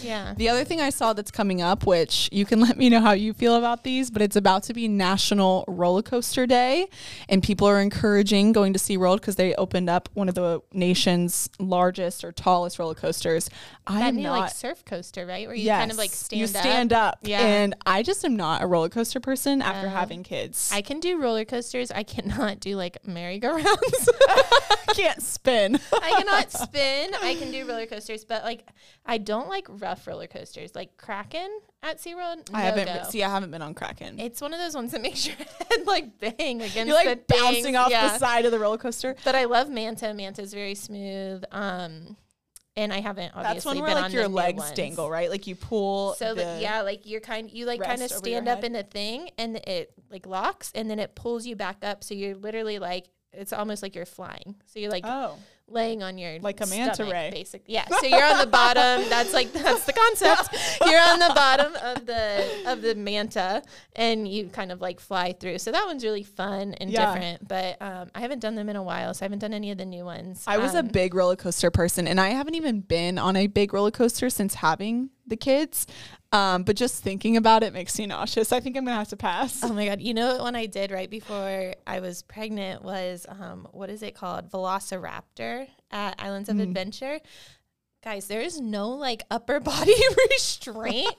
Yeah. 0.03 0.33
The 0.35 0.49
other 0.49 0.63
thing 0.63 0.81
I 0.81 0.89
saw 0.89 1.13
that's 1.13 1.31
coming 1.31 1.61
up, 1.61 1.85
which 1.85 2.29
you 2.31 2.45
can 2.45 2.59
let 2.67 2.77
me 2.77 2.89
know 2.89 2.99
how 3.01 3.11
you 3.13 3.33
feel 3.33 3.55
about 3.55 3.83
these, 3.83 4.09
but 4.11 4.21
it's 4.21 4.35
about 4.35 4.63
to 4.63 4.73
be 4.73 4.87
National 4.87 5.65
Roller 5.67 6.01
Coaster 6.01 6.45
Day, 6.45 6.87
and 7.29 7.41
people 7.43 7.67
are 7.67 7.79
encouraging 7.79 8.51
going 8.51 8.73
to 8.73 8.79
SeaWorld 8.79 9.17
because 9.17 9.35
they 9.35 9.53
opened 9.55 9.89
up 9.89 10.09
one 10.13 10.29
of 10.29 10.35
the 10.35 10.61
nation's 10.73 11.49
largest 11.59 12.23
or 12.23 12.31
tallest 12.31 12.79
roller 12.79 12.95
coasters. 12.95 13.49
I 13.87 13.99
That 13.99 14.07
am 14.09 14.15
new 14.17 14.23
not. 14.23 14.39
like 14.39 14.51
surf 14.51 14.85
coaster, 14.85 15.25
right? 15.25 15.47
Where 15.47 15.55
you 15.55 15.63
yes, 15.65 15.79
kind 15.81 15.91
of 15.91 15.97
like 15.97 16.11
stand 16.11 16.39
you 16.39 16.47
stand 16.47 16.93
up, 16.93 17.19
Yeah. 17.23 17.39
and 17.41 17.75
I 17.85 18.03
just 18.03 18.23
am 18.23 18.35
not 18.35 18.61
a 18.61 18.67
roller 18.67 18.89
coaster 18.89 19.19
person 19.19 19.61
after 19.61 19.89
having 19.89 20.23
kids. 20.23 20.69
I 20.73 20.81
can 20.81 20.99
do 20.99 21.19
roller 21.21 21.45
coasters. 21.45 21.91
I 21.91 22.03
cannot 22.03 22.59
do 22.59 22.75
like 22.75 23.05
merry-go-rounds. 23.07 24.09
I 24.29 24.77
can't 24.93 25.21
spin. 25.21 25.79
I 25.93 26.11
cannot 26.17 26.51
spin. 26.51 27.11
I 27.21 27.35
can 27.35 27.51
do 27.51 27.65
roller 27.67 27.85
coasters, 27.85 28.23
but 28.25 28.43
like 28.43 28.65
I 29.05 29.17
don't 29.17 29.49
like 29.49 29.67
rough 29.91 30.07
roller 30.07 30.27
coasters. 30.27 30.73
Like 30.73 30.95
Kraken 30.97 31.49
at 31.83 31.97
SeaWorld, 31.99 32.49
I 32.53 32.61
haven't 32.61 32.85
been, 32.85 33.05
see. 33.05 33.23
I 33.23 33.29
haven't 33.29 33.51
been 33.51 33.61
on 33.61 33.73
Kraken. 33.73 34.19
It's 34.19 34.39
one 34.41 34.53
of 34.53 34.59
those 34.59 34.73
ones 34.75 34.91
that 34.93 35.01
makes 35.07 35.25
your 35.27 35.35
head 35.35 35.85
like 35.85 36.17
bang 36.19 36.61
against 36.61 36.75
You're 36.87 36.95
like 36.95 37.27
the 37.27 37.35
bouncing 37.35 37.63
things. 37.63 37.77
off 37.77 37.91
Yeah. 37.91 38.07
the 38.13 38.17
side 38.19 38.45
of 38.45 38.51
the 38.51 38.59
roller 38.59 38.77
coaster. 38.77 39.15
But 39.25 39.35
I 39.35 39.45
love 39.45 39.69
Manta. 39.69 40.13
Manta's 40.13 40.53
very 40.53 40.75
smooth. 40.75 41.43
Um, 41.51 42.15
and 42.77 42.93
I 42.93 43.01
haven't 43.01 43.33
obviously 43.35 43.53
That's 43.53 43.65
one 43.65 43.79
where 43.81 43.95
like 43.95 44.03
on 44.05 44.11
your 44.13 44.23
the 44.23 44.29
legs 44.29 44.59
ones. 44.59 44.71
dangle, 44.71 45.09
right? 45.09 45.29
Like 45.29 45.45
you 45.45 45.55
pull. 45.55 46.13
So 46.13 46.33
that 46.35 46.61
yeah, 46.61 46.81
like 46.83 47.01
you're 47.05 47.19
kind 47.19 47.51
you 47.51 47.65
like 47.65 47.81
kind 47.81 47.95
of 47.95 47.99
rest 48.01 48.13
over 48.15 48.29
your 48.29 48.37
stand 48.41 48.47
up 48.47 48.63
in 48.63 48.71
the 48.71 48.83
thing 48.83 49.29
and 49.37 49.57
it 49.67 49.91
like 50.09 50.25
locks 50.25 50.71
and 50.73 50.89
then 50.89 50.97
it 50.97 51.13
pulls 51.13 51.45
you 51.45 51.57
back 51.57 51.79
up. 51.83 52.01
So 52.03 52.13
you're 52.13 52.35
literally 52.35 52.79
like 52.79 53.07
it's 53.33 53.53
almost 53.53 53.81
like 53.83 53.95
you're 53.95 54.05
flying. 54.05 54.55
So 54.65 54.79
you're 54.79 54.91
like 54.91 55.05
Oh, 55.05 55.37
laying 55.67 56.03
on 56.03 56.17
your 56.17 56.39
Like 56.39 56.59
a 56.61 56.65
manta 56.65 56.95
stomach, 56.95 57.13
ray. 57.13 57.29
basic. 57.31 57.63
Yeah. 57.65 57.85
So 57.87 58.05
you're 58.05 58.23
on 58.25 58.39
the 58.39 58.47
bottom. 58.47 59.03
That's 59.09 59.33
like 59.33 59.53
that's 59.53 59.85
the 59.85 59.93
concept. 59.93 60.55
You're 60.85 60.99
on 60.99 61.19
the 61.19 61.31
bottom 61.33 61.73
of 61.75 62.05
the 62.05 62.45
of 62.65 62.81
the 62.81 62.95
manta, 62.95 63.61
and 63.95 64.27
you 64.27 64.47
kind 64.47 64.71
of 64.71 64.81
like 64.81 64.99
fly 64.99 65.31
through. 65.33 65.59
So 65.59 65.71
that 65.71 65.85
one's 65.85 66.03
really 66.03 66.23
fun 66.23 66.73
and 66.75 66.89
Yeah. 66.89 67.05
different. 67.13 67.47
But 67.47 67.81
um, 67.81 68.09
I 68.15 68.19
haven't 68.19 68.39
done 68.39 68.55
them 68.55 68.67
in 68.67 68.75
a 68.75 68.83
while, 68.83 69.13
so 69.13 69.23
I 69.23 69.25
haven't 69.25 69.39
done 69.39 69.53
any 69.53 69.71
of 69.71 69.77
the 69.77 69.85
new 69.85 70.03
ones. 70.03 70.43
I 70.47 70.57
was 70.57 70.73
a 70.75 70.79
Um, 70.79 70.87
big 70.87 71.13
roller 71.13 71.35
coaster 71.37 71.71
person, 71.71 72.07
and 72.07 72.19
I 72.19 72.29
haven't 72.29 72.55
even 72.55 72.81
been 72.81 73.17
on 73.17 73.35
a 73.37 73.47
big 73.47 73.73
roller 73.73 73.91
coaster 73.91 74.29
since 74.29 74.55
having 74.55 75.09
the 75.31 75.37
kids. 75.37 75.87
Um, 76.31 76.63
but 76.63 76.75
just 76.75 77.03
thinking 77.03 77.35
about 77.35 77.63
it 77.63 77.73
makes 77.73 77.97
me 77.99 78.05
nauseous. 78.05 78.53
I 78.53 78.59
think 78.59 78.77
I'm 78.77 78.85
gonna 78.85 78.95
have 78.95 79.09
to 79.09 79.17
pass. 79.17 79.63
Oh 79.63 79.73
my 79.73 79.87
god! 79.87 79.99
You 79.99 80.13
know 80.13 80.33
what 80.33 80.41
one 80.41 80.55
I 80.55 80.65
did 80.65 80.91
right 80.91 81.09
before 81.09 81.73
I 81.85 81.99
was 81.99 82.21
pregnant 82.21 82.83
was 82.83 83.25
um, 83.27 83.67
what 83.71 83.89
is 83.89 84.01
it 84.01 84.15
called? 84.15 84.49
Velociraptor 84.49 85.67
at 85.91 86.15
Islands 86.21 86.47
of 86.47 86.59
Adventure. 86.59 87.19
Guys, 88.03 88.25
there 88.25 88.41
is 88.41 88.59
no 88.59 88.89
like 88.89 89.21
upper 89.29 89.59
body 89.59 89.93
restraint, 90.31 91.13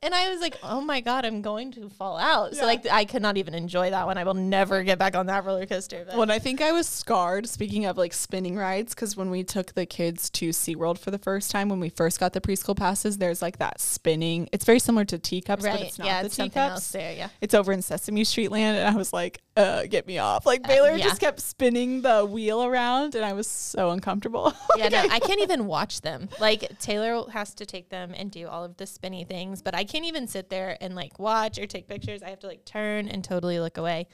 and 0.00 0.14
I 0.14 0.30
was 0.30 0.40
like, 0.40 0.56
"Oh 0.62 0.80
my 0.80 1.00
god, 1.00 1.24
I'm 1.24 1.42
going 1.42 1.72
to 1.72 1.88
fall 1.88 2.16
out." 2.16 2.54
So 2.54 2.64
like, 2.64 2.86
I 2.88 3.06
could 3.06 3.22
not 3.22 3.36
even 3.36 3.54
enjoy 3.54 3.90
that 3.90 4.06
one. 4.06 4.18
I 4.18 4.22
will 4.22 4.34
never 4.34 4.84
get 4.84 5.00
back 5.00 5.16
on 5.16 5.26
that 5.26 5.44
roller 5.44 5.66
coaster. 5.66 6.04
But 6.06 6.16
When 6.16 6.30
I 6.30 6.38
think 6.38 6.60
I 6.60 6.70
was 6.70 6.86
scarred, 6.86 7.48
speaking 7.48 7.86
of 7.86 7.98
like 7.98 8.12
spinning 8.12 8.54
rides, 8.54 8.94
because 8.94 9.16
when 9.16 9.30
we 9.30 9.42
took 9.42 9.74
the 9.74 9.84
kids 9.84 10.30
to 10.30 10.50
SeaWorld 10.50 10.98
for 10.98 11.10
the 11.10 11.18
first 11.18 11.50
time, 11.50 11.68
when 11.68 11.80
we 11.80 11.88
first 11.88 12.20
got 12.20 12.34
the 12.34 12.40
preschool 12.40 12.76
passes, 12.76 13.18
there's 13.18 13.42
like 13.42 13.58
that 13.58 13.80
spinning. 13.80 14.48
It's 14.52 14.64
very 14.64 14.78
similar 14.78 15.04
to 15.06 15.18
teacups, 15.18 15.64
but 15.64 15.80
it's 15.80 15.98
not 15.98 16.06
yeah, 16.06 16.22
the 16.22 16.26
it's 16.26 16.36
teacups. 16.36 16.92
there. 16.92 17.14
Yeah. 17.14 17.28
It's 17.40 17.52
over 17.54 17.72
in 17.72 17.82
Sesame 17.82 18.22
Street 18.22 18.52
Land, 18.52 18.78
and 18.78 18.86
I 18.86 18.96
was 18.96 19.12
like, 19.12 19.40
uh, 19.56 19.86
get 19.86 20.06
me 20.06 20.18
off. 20.18 20.46
Like 20.46 20.62
Baylor 20.62 20.94
yeah. 20.94 21.02
just 21.02 21.20
kept 21.20 21.40
spinning 21.40 22.02
the 22.02 22.24
wheel 22.24 22.62
around, 22.62 23.16
and 23.16 23.24
I 23.24 23.32
was 23.32 23.48
so 23.48 23.90
uncomfortable. 23.90 24.54
Yeah, 24.76 24.90
no, 24.90 24.98
I 25.10 25.18
can't 25.18 25.40
even 25.40 25.66
watch 25.66 26.02
them. 26.02 26.27
Like 26.40 26.78
Taylor 26.78 27.28
has 27.30 27.54
to 27.54 27.66
take 27.66 27.88
them 27.90 28.12
and 28.16 28.30
do 28.30 28.46
all 28.48 28.64
of 28.64 28.76
the 28.76 28.86
spinny 28.86 29.24
things, 29.24 29.62
but 29.62 29.74
I 29.74 29.84
can't 29.84 30.04
even 30.04 30.26
sit 30.28 30.50
there 30.50 30.76
and 30.80 30.94
like 30.94 31.18
watch 31.18 31.58
or 31.58 31.66
take 31.66 31.88
pictures. 31.88 32.22
I 32.22 32.30
have 32.30 32.40
to 32.40 32.46
like 32.46 32.64
turn 32.64 33.08
and 33.08 33.22
totally 33.24 33.60
look 33.60 33.78
away. 33.78 34.06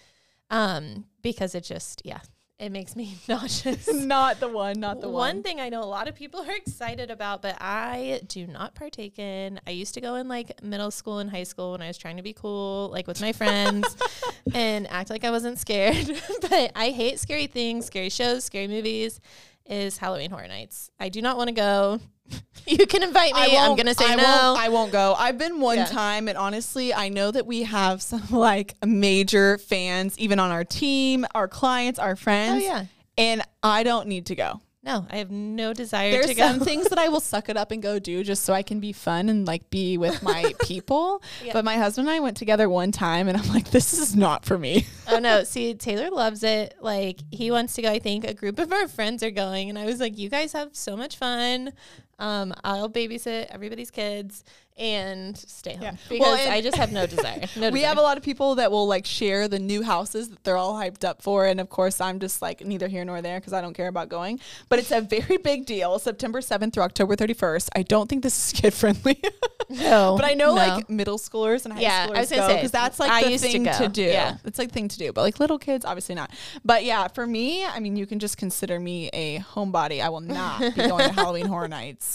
Um, 0.51 1.07
because 1.23 1.55
it 1.55 1.65
just 1.65 2.03
yeah, 2.05 2.21
It 2.59 2.71
makes 2.71 2.95
me 2.95 3.17
nauseous. 3.29 3.93
not 3.95 4.39
the 4.41 4.49
one, 4.49 4.79
not 4.79 5.01
the 5.01 5.09
one 5.09 5.37
one. 5.37 5.43
thing 5.43 5.61
I 5.61 5.69
know 5.71 5.83
a 5.83 5.85
lot 5.85 6.07
of 6.07 6.15
people 6.15 6.41
are 6.41 6.55
excited 6.55 7.11
about, 7.11 7.43
but 7.43 7.57
I 7.61 8.21
do 8.27 8.47
not 8.47 8.75
partake 8.75 9.19
in. 9.19 9.59
I 9.67 9.71
used 9.71 9.95
to 9.95 10.01
go 10.01 10.15
in 10.17 10.29
like 10.29 10.63
middle 10.63 10.91
school 10.91 11.19
and 11.19 11.31
high 11.31 11.43
school 11.45 11.73
when 11.73 11.83
I 11.83 11.89
was 11.89 11.99
trying 11.99 12.19
to 12.19 12.23
be 12.23 12.33
cool, 12.35 12.91
like 12.93 13.07
with 13.07 13.21
my 13.21 13.33
friends, 13.33 13.97
and 14.55 14.87
act 14.91 15.11
like 15.11 15.25
I 15.25 15.31
wasn't 15.31 15.59
scared. 15.59 16.07
but 16.43 16.71
I 16.77 16.91
hate 16.91 17.19
scary 17.19 17.47
things, 17.49 17.87
scary 17.87 18.11
shows, 18.11 18.45
scary 18.45 18.69
movies. 18.69 19.21
Is 19.67 19.97
Halloween 19.97 20.31
Horror 20.31 20.49
Nights? 20.49 20.91
I 21.01 21.09
do 21.09 21.23
not 21.23 21.37
want 21.37 21.49
to 21.49 21.55
go. 21.55 22.01
you 22.67 22.87
can 22.87 23.03
invite 23.03 23.35
me. 23.35 23.57
I'm 23.57 23.77
gonna 23.77 23.95
say 23.95 24.07
I 24.07 24.15
no. 24.17 24.23
Won't, 24.23 24.61
I 24.61 24.69
won't 24.69 24.93
go. 24.93 25.15
I've 25.19 25.39
been 25.39 25.61
one 25.61 25.77
Yeah. 25.79 25.85
time, 25.87 26.29
and 26.29 26.37
honestly, 26.39 26.93
I 26.95 27.09
know 27.09 27.31
that 27.31 27.47
we 27.47 27.63
have 27.65 28.01
some 28.11 28.23
like 28.31 28.75
major 28.85 29.59
fans, 29.59 30.19
even 30.19 30.39
on 30.39 30.51
our 30.51 30.65
team, 30.65 31.27
our 31.35 31.49
clients, 31.49 31.99
our 31.99 32.17
friends. 32.17 32.63
oh 32.63 32.67
yeah. 32.67 32.87
And 33.17 33.43
I 33.63 33.85
don't 33.85 34.09
need 34.09 34.27
to 34.27 34.35
go. 34.35 34.61
No, 34.85 35.07
I 35.11 35.17
have 35.17 35.31
no 35.31 35.73
desire 35.73 36.11
There's 36.11 36.27
to 36.27 36.35
go. 36.35 36.43
There's 36.43 36.57
some 36.57 36.65
things 36.65 36.89
that 36.89 36.99
I 36.99 37.09
will 37.09 37.21
suck 37.33 37.49
it 37.49 37.57
up 37.57 37.71
and 37.71 37.83
go 37.83 37.99
do 37.99 38.23
just 38.23 38.43
so 38.45 38.53
I 38.53 38.63
can 38.63 38.81
be 38.81 38.93
fun 38.93 39.31
and 39.31 39.47
like 39.47 39.71
be 39.71 39.97
with 39.97 40.23
my 40.23 40.53
people. 40.61 41.23
But 41.53 41.65
my 41.65 41.77
husband 41.77 42.07
and 42.09 42.15
I 42.15 42.21
went 42.21 42.37
together 42.37 42.69
one 42.69 42.93
time, 42.93 43.27
and 43.27 43.39
I'm 43.39 43.49
like, 43.49 43.71
this 43.71 43.95
is 43.95 44.15
not 44.15 44.45
for 44.45 44.59
me. 44.59 44.87
oh 45.09 45.19
no, 45.19 45.43
see 45.45 45.73
Taylor 45.73 46.11
loves 46.11 46.43
it. 46.43 46.75
Like 46.81 47.21
he 47.31 47.51
wants 47.51 47.75
to 47.75 47.83
go. 47.83 47.91
I 47.91 47.99
think 47.99 48.25
a 48.25 48.35
group 48.35 48.59
of 48.59 48.73
our 48.73 48.87
friends 48.87 49.23
are 49.23 49.31
going, 49.31 49.71
and 49.71 49.79
I 49.79 49.87
was 49.87 50.01
like, 50.01 50.19
"You 50.19 50.29
guys 50.29 50.53
have 50.53 50.77
so 50.77 50.97
much 50.97 51.17
fun. 51.17 51.73
Um, 52.19 52.55
I'll 52.63 52.89
babysit 52.91 53.47
everybody's 53.51 53.91
kids 53.91 54.45
and 54.77 55.37
stay 55.39 55.75
home 55.75 55.83
Yeah. 55.83 55.91
because 56.09 56.21
Well, 56.21 56.53
I 56.53 56.61
just 56.61 56.77
have 56.77 56.91
no 56.91 57.07
desire. 57.15 57.45
No 57.57 57.69
we 57.71 57.79
desire. 57.79 57.89
have 57.91 57.99
a 57.99 58.03
lot 58.03 58.17
of 58.17 58.25
people 58.25 58.57
that 58.57 58.73
will 58.73 58.89
like 58.89 59.07
share 59.07 59.47
the 59.47 59.61
new 59.61 59.83
houses 59.83 60.31
that 60.31 60.43
they're 60.43 60.57
all 60.57 60.75
hyped 60.75 61.05
up 61.05 61.23
for 61.23 61.47
and 61.47 61.61
of 61.61 61.69
course 61.69 62.01
i'm 62.01 62.19
just 62.19 62.43
like 62.43 62.65
neither 62.65 62.89
here 62.89 63.05
nor 63.05 63.23
there 63.23 63.39
because 63.39 63.53
i 63.53 63.61
don't 63.61 63.75
care 63.75 63.87
about 63.87 64.09
going 64.09 64.41
but 64.69 64.81
it's 64.81 64.91
a 64.91 65.01
very 65.01 65.37
big 65.37 65.65
deal 65.65 66.01
september 66.01 66.41
7th 66.41 66.73
through 66.73 66.83
october 66.83 67.15
31st 67.15 67.69
i 67.77 67.83
don't 67.83 68.09
think 68.09 68.25
this 68.25 68.53
is 68.53 68.61
kid 68.61 68.75
friendly 68.75 69.21
no, 69.71 70.17
but 70.19 70.25
i 70.25 70.35
know 70.35 70.47
no. 70.49 70.55
like 70.55 70.91
middle 70.91 71.19
schoolers 71.19 71.65
and 71.65 71.75
high 71.75 71.81
Yeah, 71.81 72.09
I 72.11 72.13
schoolers 72.13 72.19
was 72.21 72.31
gonna 72.31 72.49
go 72.49 72.55
because 72.57 72.71
that's 72.73 72.99
like 72.99 73.11
I 73.13 73.23
the 73.25 73.31
used 73.31 73.45
to 73.45 73.51
thing 73.53 73.65
to, 73.65 73.71
go. 73.79 73.89
do 73.89 74.03
Yeah. 74.03 74.39
it's 74.45 74.59
like 74.59 74.69
the 74.71 74.75
thing 74.75 74.89
to 74.89 74.99
do 74.99 75.13
but 75.13 75.23
like 75.23 75.39
little 75.39 75.59
kids 75.59 75.85
obviously 75.85 76.17
not 76.17 76.33
but 76.65 76.83
yeah 76.85 77.07
for 77.07 77.29
me 77.29 77.65
i 77.65 77.79
mean 77.79 77.95
you 77.95 78.07
can 78.07 78.19
just 78.19 78.39
consider 78.39 78.81
me 78.81 79.09
a 79.13 79.39
homebody 79.39 80.03
i 80.03 80.09
will 80.09 80.21
not 80.21 80.61
be 80.61 80.71
going 80.89 81.07
to 81.09 81.13
halloween 81.15 81.47
horror 81.47 81.69
nights 81.69 82.14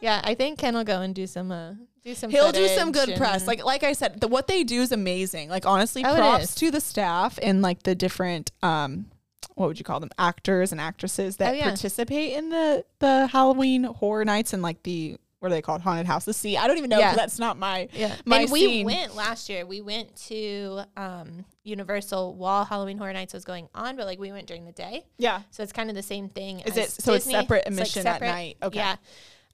yeah. 0.00 0.20
I 0.24 0.34
think 0.34 0.58
Ken 0.58 0.74
will 0.74 0.84
go 0.84 1.00
and 1.00 1.14
do 1.14 1.26
some 1.26 1.50
uh, 1.52 1.74
do 2.04 2.14
some. 2.14 2.30
He'll 2.30 2.52
do 2.52 2.68
some 2.68 2.92
good 2.92 3.16
press. 3.16 3.46
Like 3.46 3.64
like 3.64 3.82
I 3.82 3.92
said, 3.92 4.20
the, 4.20 4.28
what 4.28 4.46
they 4.46 4.64
do 4.64 4.80
is 4.80 4.92
amazing. 4.92 5.48
Like 5.48 5.66
honestly, 5.66 6.04
Oh, 6.04 6.14
props 6.14 6.54
to 6.56 6.70
the 6.70 6.80
staff 6.80 7.38
and 7.42 7.62
like 7.62 7.82
the 7.82 7.94
different 7.94 8.50
um 8.62 9.06
what 9.54 9.66
would 9.66 9.78
you 9.78 9.84
call 9.84 9.98
them? 10.00 10.10
Actors 10.18 10.70
and 10.72 10.80
actresses 10.80 11.36
that 11.38 11.50
Oh, 11.54 11.56
yeah. 11.56 11.64
participate 11.64 12.34
in 12.34 12.50
the 12.50 12.84
the 13.00 13.26
Halloween 13.26 13.84
horror 13.84 14.24
nights 14.24 14.52
and 14.52 14.62
like 14.62 14.82
the 14.84 15.16
what 15.40 15.52
are 15.52 15.54
they 15.54 15.62
called? 15.62 15.82
Haunted 15.82 16.06
houses. 16.06 16.36
See, 16.36 16.56
I 16.56 16.66
don't 16.66 16.78
even 16.78 16.90
know. 16.90 16.98
Yeah. 16.98 17.14
That's 17.14 17.38
not 17.38 17.56
my 17.58 17.88
Yeah, 17.92 18.14
my 18.24 18.40
and 18.40 18.50
we 18.50 18.60
scene. 18.60 18.86
went 18.86 19.14
last 19.14 19.48
year. 19.48 19.64
We 19.66 19.80
went 19.80 20.16
to 20.26 20.80
um, 20.96 21.44
Universal 21.62 22.34
while 22.34 22.64
Halloween 22.64 22.98
Horror 22.98 23.12
Nights 23.12 23.34
was 23.34 23.44
going 23.44 23.68
on, 23.72 23.94
but 23.96 24.06
like 24.06 24.18
we 24.18 24.32
went 24.32 24.48
during 24.48 24.64
the 24.64 24.72
day. 24.72 25.04
Yeah. 25.16 25.42
So 25.52 25.62
it's 25.62 25.72
kind 25.72 25.90
of 25.90 25.94
the 25.96 26.02
same 26.02 26.28
thing. 26.28 26.60
Is 26.60 26.76
as 26.76 26.76
it- 26.76 27.02
so 27.02 27.12
it's 27.14 27.24
Disney. 27.24 27.40
separate 27.40 27.58
like, 27.58 27.66
admission 27.68 28.06
at 28.08 28.20
night? 28.20 28.56
Okay. 28.64 28.78
Yeah. 28.78 28.96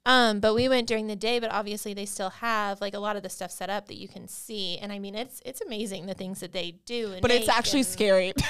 Um, 0.05 0.39
but 0.39 0.53
we 0.53 0.69
went 0.69 0.87
during 0.87 1.07
the 1.07 1.15
day, 1.15 1.39
but 1.39 1.51
obviously 1.51 1.93
they 1.95 2.05
still 2.05 2.29
have 2.29 2.79
like 2.79 2.93
a 2.93 2.99
lot 2.99 3.15
of 3.15 3.23
the 3.23 3.29
stuff 3.29 3.49
set 3.49 3.69
up 3.71 3.87
that 3.87 3.95
you 3.97 4.07
can 4.07 4.27
see, 4.27 4.77
and 4.77 4.91
I 4.91 4.99
mean 4.99 5.15
it's 5.15 5.41
it's 5.45 5.61
amazing 5.61 6.05
the 6.05 6.13
things 6.13 6.41
that 6.41 6.53
they 6.53 6.75
do. 6.85 7.11
And 7.13 7.21
But 7.21 7.31
it's 7.31 7.49
actually 7.49 7.83
scary. 7.83 8.33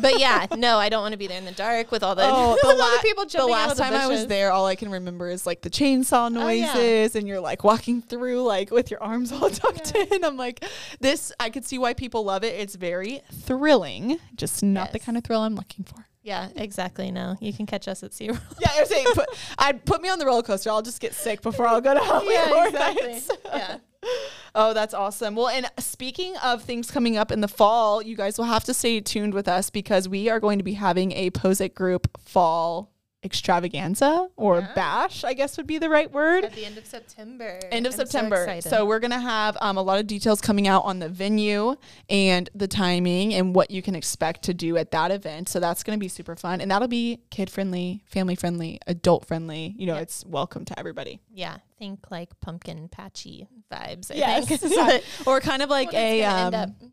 But 0.00 0.18
yeah, 0.20 0.46
no, 0.56 0.78
I 0.78 0.88
don't 0.88 1.02
want 1.02 1.12
to 1.12 1.18
be 1.18 1.26
there 1.26 1.38
in 1.38 1.44
the 1.44 1.52
dark 1.52 1.90
with 1.90 2.02
all 2.02 2.14
the, 2.14 2.22
Oh, 2.26 2.56
the, 2.62 2.68
la- 2.68 2.74
the 2.96 2.98
people 3.02 3.24
the 3.24 3.30
jumping 3.30 3.54
out 3.54 3.68
last 3.68 3.76
the 3.76 3.82
time 3.82 3.94
I 3.94 4.06
was 4.06 4.26
there, 4.26 4.52
all 4.52 4.66
I 4.66 4.74
can 4.74 4.90
remember 4.90 5.28
is 5.28 5.46
like 5.46 5.62
the 5.62 5.70
chainsaw 5.70 6.30
Oh, 6.36 6.48
yeah. 6.48 6.66
noises, 6.74 7.16
and 7.16 7.26
you're 7.26 7.40
like 7.40 7.64
walking 7.64 8.02
through 8.02 8.42
like 8.42 8.70
with 8.70 8.90
your 8.90 9.02
arms 9.02 9.32
all 9.32 9.50
tucked 9.50 9.94
in. 9.94 10.24
I'm 10.24 10.36
like, 10.36 10.64
this. 11.00 11.32
I 11.40 11.50
could 11.50 11.64
see 11.64 11.78
why 11.78 11.94
people 11.94 12.24
love 12.24 12.44
it. 12.44 12.54
It's 12.58 12.74
very 12.74 13.22
thrilling, 13.32 14.18
just 14.34 14.62
not 14.62 14.92
the 14.92 14.98
kind 14.98 15.16
of 15.16 15.24
thrill 15.24 15.40
I'm 15.40 15.54
looking 15.54 15.84
for. 15.84 16.06
Yeah, 16.22 16.48
exactly. 16.56 17.12
No, 17.12 17.36
you 17.40 17.52
can 17.52 17.66
catch 17.66 17.86
us 17.86 18.02
at 18.02 18.10
SeaWorld. 18.10 18.40
Yeah, 18.60 18.70
I 18.74 18.80
was 18.80 18.88
saying, 18.88 19.06
put, 19.14 19.28
I'd 19.58 19.84
put 19.84 20.02
me 20.02 20.08
on 20.08 20.18
the 20.18 20.26
roller 20.26 20.42
coaster. 20.42 20.70
I'll 20.70 20.82
just 20.82 21.00
get 21.00 21.14
sick 21.14 21.40
before 21.40 21.68
I'll 21.68 21.80
go 21.80 21.94
to 21.94 22.00
Halloween 22.04 22.32
Yeah, 22.32 22.64
exactly. 22.66 23.12
Nights. 23.12 23.30
yeah. 23.44 23.76
Oh, 24.58 24.72
that's 24.72 24.94
awesome. 24.94 25.34
Well, 25.34 25.48
and 25.48 25.70
speaking 25.78 26.34
of 26.38 26.62
things 26.62 26.90
coming 26.90 27.18
up 27.18 27.30
in 27.30 27.42
the 27.42 27.48
fall, 27.48 28.00
you 28.00 28.16
guys 28.16 28.38
will 28.38 28.46
have 28.46 28.64
to 28.64 28.72
stay 28.72 29.02
tuned 29.02 29.34
with 29.34 29.48
us 29.48 29.68
because 29.68 30.08
we 30.08 30.30
are 30.30 30.40
going 30.40 30.56
to 30.56 30.64
be 30.64 30.72
having 30.72 31.12
a 31.12 31.30
Pozek 31.30 31.74
Group 31.74 32.08
fall 32.18 32.90
extravaganza 33.26 34.28
or 34.36 34.60
Yeah. 34.60 34.72
bash, 34.74 35.24
I 35.24 35.34
guess 35.34 35.56
would 35.56 35.66
be 35.66 35.78
the 35.78 35.88
right 35.90 36.10
word. 36.10 36.44
At 36.44 36.54
the 36.54 36.64
end 36.64 36.78
of 36.78 36.86
September. 36.86 37.60
End 37.70 37.86
of 37.86 37.92
I'm 37.94 37.98
September. 37.98 38.36
excited. 38.42 38.68
So, 38.70 38.84
we're 38.86 38.98
going 39.00 39.10
to 39.10 39.20
have 39.20 39.56
um, 39.60 39.76
a 39.76 39.82
lot 39.82 39.98
of 39.98 40.06
details 40.06 40.40
coming 40.40 40.66
out 40.68 40.84
on 40.84 40.98
the 40.98 41.08
venue 41.08 41.76
and 42.08 42.48
the 42.54 42.68
timing 42.68 43.34
and 43.34 43.54
what 43.54 43.70
you 43.70 43.82
can 43.82 43.94
expect 43.94 44.42
to 44.44 44.54
do 44.54 44.76
at 44.76 44.90
that 44.92 45.10
event. 45.10 45.48
So 45.48 45.60
that's 45.60 45.82
going 45.82 45.98
to 45.98 46.00
be 46.00 46.08
super 46.08 46.36
fun. 46.36 46.60
And 46.60 46.70
that'll 46.70 46.88
be 46.88 47.20
kid 47.30 47.50
friendly, 47.50 48.02
family 48.06 48.34
friendly, 48.34 48.80
adult 48.86 49.26
friendly. 49.26 49.74
You 49.76 49.86
know, 49.86 49.94
Yeah. 49.96 50.00
it's 50.02 50.24
welcome 50.24 50.64
to 50.66 50.78
everybody. 50.78 51.20
yeah, 51.32 51.58
think 51.78 52.10
like 52.10 52.30
pumpkin 52.40 52.88
patchy 52.88 53.46
vibes. 53.70 54.10
I 54.10 54.14
Yes. 54.14 54.46
think. 54.48 54.72
Yeah. 54.74 54.98
or 55.26 55.40
kind 55.40 55.62
of 55.62 55.68
like 55.70 55.88
it's 55.88 55.96
a. 55.96 56.20
gonna 56.20 56.74
Um. 56.80 56.92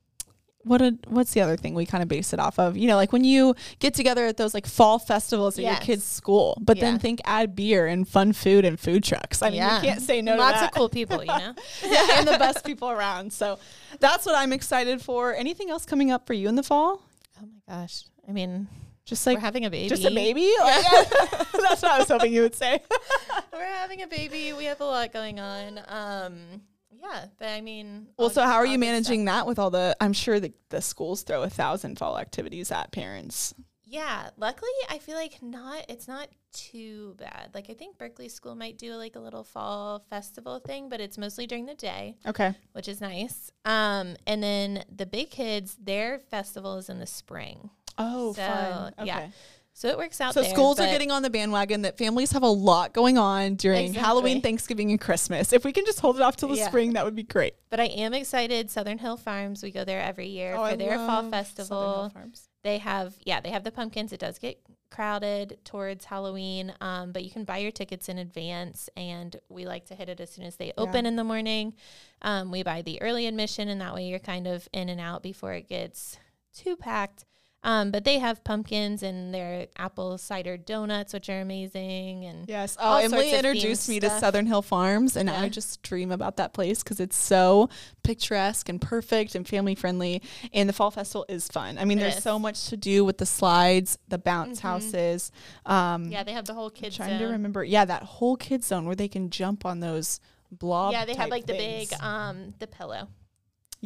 What 0.63 0.81
a, 0.81 0.97
what's 1.07 1.33
the 1.33 1.41
other 1.41 1.57
thing 1.57 1.73
we 1.73 1.85
kind 1.85 2.01
of 2.01 2.07
base 2.07 2.33
it 2.33 2.39
off 2.39 2.57
of? 2.57 2.77
You 2.77 2.87
know, 2.87 2.95
like 2.95 3.11
when 3.11 3.23
you 3.23 3.55
get 3.79 3.93
together 3.93 4.25
at 4.25 4.37
those 4.37 4.53
like 4.53 4.65
fall 4.65 4.99
festivals 4.99 5.57
at 5.59 5.65
your 5.65 5.75
kids' 5.75 6.03
school, 6.03 6.57
but 6.61 6.79
then 6.79 6.99
think 6.99 7.19
add 7.25 7.55
beer 7.55 7.87
and 7.87 8.07
fun 8.07 8.33
food 8.33 8.65
and 8.65 8.79
food 8.79 9.03
trucks. 9.03 9.41
I 9.41 9.47
mean, 9.49 9.57
yeah. 9.57 9.77
you 9.77 9.87
can't 9.87 10.01
say 10.01 10.21
no 10.21 10.35
Lots 10.35 10.53
to 10.53 10.59
that. 10.61 10.71
of 10.71 10.75
cool 10.75 10.89
people, 10.89 11.19
you 11.21 11.27
know. 11.27 11.53
yeah, 11.85 12.19
and 12.19 12.27
the 12.27 12.37
best 12.37 12.65
people 12.65 12.89
around. 12.89 13.33
So 13.33 13.59
that's 13.99 14.25
what 14.25 14.35
I'm 14.35 14.53
excited 14.53 15.01
for. 15.01 15.33
Anything 15.35 15.69
else 15.69 15.85
coming 15.85 16.11
up 16.11 16.25
for 16.27 16.33
you 16.33 16.47
in 16.47 16.55
the 16.55 16.63
fall? 16.63 17.01
oh 17.41 17.45
my 17.45 17.75
gosh. 17.75 18.05
I 18.27 18.31
mean, 18.31 18.67
Just 19.05 19.25
like 19.27 19.37
we're 19.37 19.41
having 19.41 19.65
a 19.65 19.69
baby. 19.69 19.89
just 19.89 20.05
a 20.05 20.11
baby? 20.11 20.53
Like, 20.61 20.85
that's 21.51 21.81
what 21.81 21.91
I 21.91 21.99
was 21.99 22.07
hoping 22.07 22.33
you 22.33 22.41
would 22.41 22.55
say. 22.55 22.81
we're 23.53 23.65
having 23.65 24.01
a 24.01 24.07
baby. 24.07 24.53
We 24.53 24.65
have 24.65 24.79
a 24.79 24.85
lot 24.85 25.11
going 25.11 25.39
on. 25.39 25.81
Um, 25.87 26.61
yeah, 27.03 27.25
but 27.37 27.49
I 27.49 27.61
mean, 27.61 28.07
Well, 28.17 28.29
so 28.29 28.41
how 28.43 28.55
are 28.55 28.65
you 28.65 28.77
good 28.77 28.85
stuff. 28.85 28.93
managing 28.93 29.25
that 29.25 29.45
with 29.45 29.59
all 29.59 29.69
the? 29.69 29.95
I'm 29.99 30.13
sure 30.13 30.39
the, 30.39 30.53
the 30.69 30.81
schools 30.81 31.23
throw 31.23 31.43
a 31.43 31.49
thousand 31.49 31.99
fall 31.99 32.17
activities 32.17 32.71
at 32.71 32.91
parents. 32.91 33.53
Yeah, 33.85 34.29
luckily 34.37 34.71
I 34.89 34.97
feel 34.97 35.15
like 35.15 35.43
not 35.43 35.85
it's 35.89 36.07
not 36.07 36.27
too 36.51 37.15
bad. 37.19 37.51
Like 37.53 37.69
I 37.69 37.73
think 37.73 37.97
Berkeley 37.99 38.27
School 38.29 38.55
might 38.55 38.77
do 38.79 38.95
like 38.95 39.15
a 39.15 39.19
little 39.19 39.43
fall 39.43 40.03
festival 40.09 40.59
thing, 40.59 40.89
but 40.89 40.99
it's 40.99 41.17
mostly 41.17 41.45
during 41.45 41.67
the 41.67 41.75
day, 41.75 42.15
Okay. 42.25 42.55
which 42.71 42.87
is 42.87 42.99
nice. 43.01 43.51
Um 43.65 44.15
and 44.25 44.41
then 44.41 44.83
the 44.95 45.05
big 45.05 45.29
kids, 45.29 45.77
their 45.79 46.17
festival 46.17 46.77
is 46.77 46.89
in 46.89 46.97
the 46.99 47.05
spring. 47.05 47.69
Oh, 47.99 48.33
So, 48.33 48.41
fun. 48.41 48.93
Okay. 48.97 49.05
yeah. 49.05 49.27
So 49.75 49.87
it 49.89 49.97
works 49.97 50.21
out 50.21 50.35
So 50.35 50.41
there, 50.41 50.49
schools 50.51 50.79
are 50.79 50.85
getting 50.85 51.11
on 51.11 51.23
the 51.23 51.31
bandwagon 51.31 51.81
that 51.81 51.97
families 51.97 52.31
have 52.31 52.43
a 52.43 52.47
lot 52.47 52.93
going 52.93 53.17
on 53.17 53.55
during 53.55 53.85
Exactly. 53.85 54.01
Halloween, 54.03 54.41
Thanksgiving, 54.41 54.91
and 54.91 55.01
Christmas. 55.01 55.51
If 55.51 55.65
we 55.65 55.71
can 55.73 55.83
just 55.83 55.99
hold 55.99 56.15
it 56.15 56.21
off 56.21 56.35
till 56.37 56.49
the 56.49 56.57
Yeah. 56.57 56.67
spring, 56.67 56.93
that 56.93 57.03
would 57.03 57.15
be 57.15 57.23
great. 57.23 57.55
But 57.71 57.79
I 57.79 57.85
am 57.85 58.13
excited. 58.13 58.69
Southern 58.69 58.99
Hill 58.99 59.17
Farms, 59.17 59.63
we 59.63 59.71
go 59.71 59.83
there 59.83 59.99
every 59.99 60.27
year 60.27 60.55
Oh, 60.55 60.61
I 60.61 60.71
for 60.71 60.77
their 60.77 60.97
love 60.97 61.07
fall 61.07 61.15
Southern 61.23 61.31
Hill 61.33 61.43
festival. 61.43 62.09
Farms. 62.13 62.49
They 62.63 62.77
have, 62.77 63.15
yeah, 63.25 63.41
they 63.41 63.49
have 63.49 63.63
the 63.63 63.71
pumpkins. 63.71 64.13
It 64.13 64.19
does 64.19 64.37
get 64.37 64.61
crowded 64.91 65.57
towards 65.65 66.05
Halloween, 66.05 66.71
um, 66.79 67.11
but 67.11 67.23
you 67.23 67.31
can 67.31 67.43
buy 67.43 67.57
your 67.57 67.71
tickets 67.71 68.07
in 68.09 68.19
advance, 68.19 68.89
and 68.95 69.35
we 69.49 69.65
like 69.65 69.85
to 69.87 69.95
hit 69.95 70.07
it 70.07 70.19
as 70.19 70.29
soon 70.29 70.45
as 70.45 70.55
they 70.57 70.71
open 70.77 71.07
in 71.07 71.15
the 71.15 71.23
morning. 71.23 71.73
Um, 72.21 72.51
we 72.51 72.61
buy 72.61 72.83
the 72.83 73.01
early 73.01 73.25
admission, 73.25 73.67
and 73.69 73.81
that 73.81 73.95
way 73.95 74.05
you're 74.05 74.19
kind 74.19 74.45
of 74.45 74.69
in 74.71 74.87
and 74.89 75.01
out 75.01 75.23
before 75.23 75.53
it 75.53 75.67
gets 75.67 76.19
too 76.55 76.75
packed. 76.75 77.25
Um, 77.65 77.91
but 77.91 78.03
they 78.03 78.19
have 78.19 78.43
pumpkins 78.43 79.03
and 79.03 79.33
their 79.33 79.67
apple 79.77 80.17
cider 80.17 80.57
donuts, 80.57 81.13
which 81.13 81.29
are 81.29 81.39
amazing. 81.39 82.25
And 82.25 82.47
Yes. 82.49 82.75
Oh, 82.79 82.97
Emily 82.97 83.31
introduced 83.33 83.87
me 83.89 83.99
to. 84.01 84.09
Southern 84.19 84.45
Hill 84.45 84.61
Farms, 84.61 85.15
and 85.17 85.29
I 85.29 85.49
just 85.49 85.81
dream 85.81 86.11
about 86.11 86.37
that 86.37 86.53
place 86.53 86.83
because 86.83 86.99
it's 86.99 87.15
so 87.17 87.69
picturesque 88.03 88.69
and 88.69 88.79
perfect 88.81 89.33
and 89.35 89.47
family 89.47 89.75
friendly. 89.75 90.21
And 90.53 90.67
the 90.67 90.73
fall 90.73 90.91
festival 90.91 91.25
is 91.29 91.47
fun. 91.47 91.77
I 91.77 91.85
mean, 91.85 91.97
It 91.97 92.01
there's 92.01 92.17
is. 92.17 92.23
so 92.23 92.37
much 92.37 92.67
to 92.67 92.77
do 92.77 93.03
with 93.05 93.17
the 93.17 93.25
slides, 93.25 93.97
the 94.07 94.17
bounce 94.17 94.59
Mhm. 94.59 94.63
houses. 94.63 95.31
Um, 95.65 96.11
yeah, 96.11 96.23
they 96.23 96.33
have 96.33 96.45
the 96.45 96.53
whole 96.53 96.65
I'm 96.67 96.71
kids. 96.71 96.95
trying 96.97 97.17
to 97.19 97.25
remember. 97.25 97.63
Yeah, 97.63 97.85
that 97.85 98.03
whole 98.03 98.35
kids 98.35 98.67
zone 98.67 98.85
where 98.85 98.95
they 98.95 99.07
can 99.07 99.29
jump 99.29 99.65
on 99.65 99.79
those 99.79 100.19
blob. 100.51 100.91
Yeah, 100.93 101.05
they 101.05 101.15
have 101.15 101.29
like 101.29 101.45
the 101.47 101.53
big, 101.53 101.91
um, 102.01 102.53
the 102.59 102.67
pillow. 102.67 103.07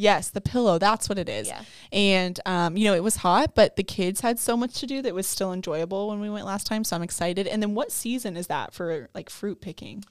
Yes, 0.00 0.30
the 0.30 0.40
pillow. 0.40 0.78
That's 0.78 1.08
what 1.08 1.18
it 1.18 1.28
is. 1.28 1.48
Yeah. 1.48 1.62
And 1.92 2.38
um, 2.46 2.76
you 2.76 2.84
know, 2.84 2.94
it 2.94 3.02
was 3.02 3.16
hot, 3.16 3.56
but 3.56 3.74
the 3.74 3.82
kids 3.82 4.20
had 4.20 4.38
so 4.38 4.56
much 4.56 4.78
to 4.80 4.86
do 4.86 5.02
that 5.02 5.12
was 5.12 5.26
still 5.26 5.52
enjoyable 5.52 6.08
when 6.08 6.20
we 6.20 6.30
went 6.30 6.46
last 6.46 6.68
time. 6.68 6.84
So 6.84 6.94
I'm 6.94 7.02
excited. 7.02 7.48
And 7.48 7.60
then 7.60 7.74
what 7.74 7.90
season 7.90 8.36
is 8.36 8.46
that 8.46 8.72
for 8.72 9.08
like 9.12 9.28
fruit 9.28 9.60
picking? 9.60 10.04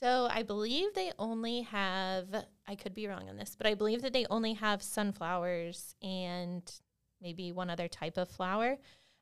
So 0.00 0.28
I 0.30 0.42
believe 0.44 0.94
they 0.94 1.12
only 1.18 1.60
have, 1.62 2.26
I 2.66 2.74
could 2.74 2.94
be 2.94 3.06
wrong 3.06 3.28
on 3.28 3.36
this, 3.36 3.54
but 3.56 3.66
I 3.66 3.74
believe 3.74 4.00
that 4.00 4.14
they 4.14 4.26
only 4.30 4.54
have 4.54 4.82
sunflowers 4.82 5.94
and 6.02 6.62
maybe 7.20 7.52
one 7.52 7.68
other 7.68 7.88
type 7.88 8.16
of 8.16 8.28
flower. 8.30 8.78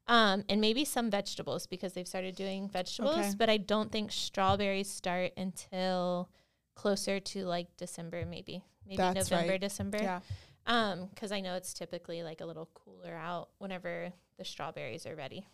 Um, 0.09 0.45
and 0.49 0.61
maybe 0.61 0.85
some 0.85 1.11
vegetables 1.11 1.67
because 1.69 1.93
they've 1.93 2.09
started 2.09 2.35
doing 2.35 2.69
vegetables, 2.69 3.19
Okay. 3.19 3.33
but 3.39 3.49
I 3.49 3.57
don't 3.57 3.93
think 3.93 4.11
strawberries 4.11 4.91
start 4.91 5.33
until 5.37 6.29
closer 6.75 7.21
to 7.21 7.45
like 7.45 7.77
December, 7.77 8.25
maybe 8.25 8.63
maybe 8.87 8.97
That's 8.97 9.31
November, 9.31 9.53
right. 9.53 9.61
December. 9.61 9.99
Yeah. 10.01 10.21
Um, 10.67 11.09
because 11.13 11.33
I 11.33 11.41
know 11.41 11.57
it's 11.57 11.75
typically 11.75 12.23
like 12.23 12.41
a 12.41 12.47
little 12.47 12.69
cooler 12.75 13.15
out 13.15 13.49
whenever 13.59 14.13
the 14.39 14.45
strawberries 14.45 15.07
are 15.07 15.17
ready. 15.17 15.47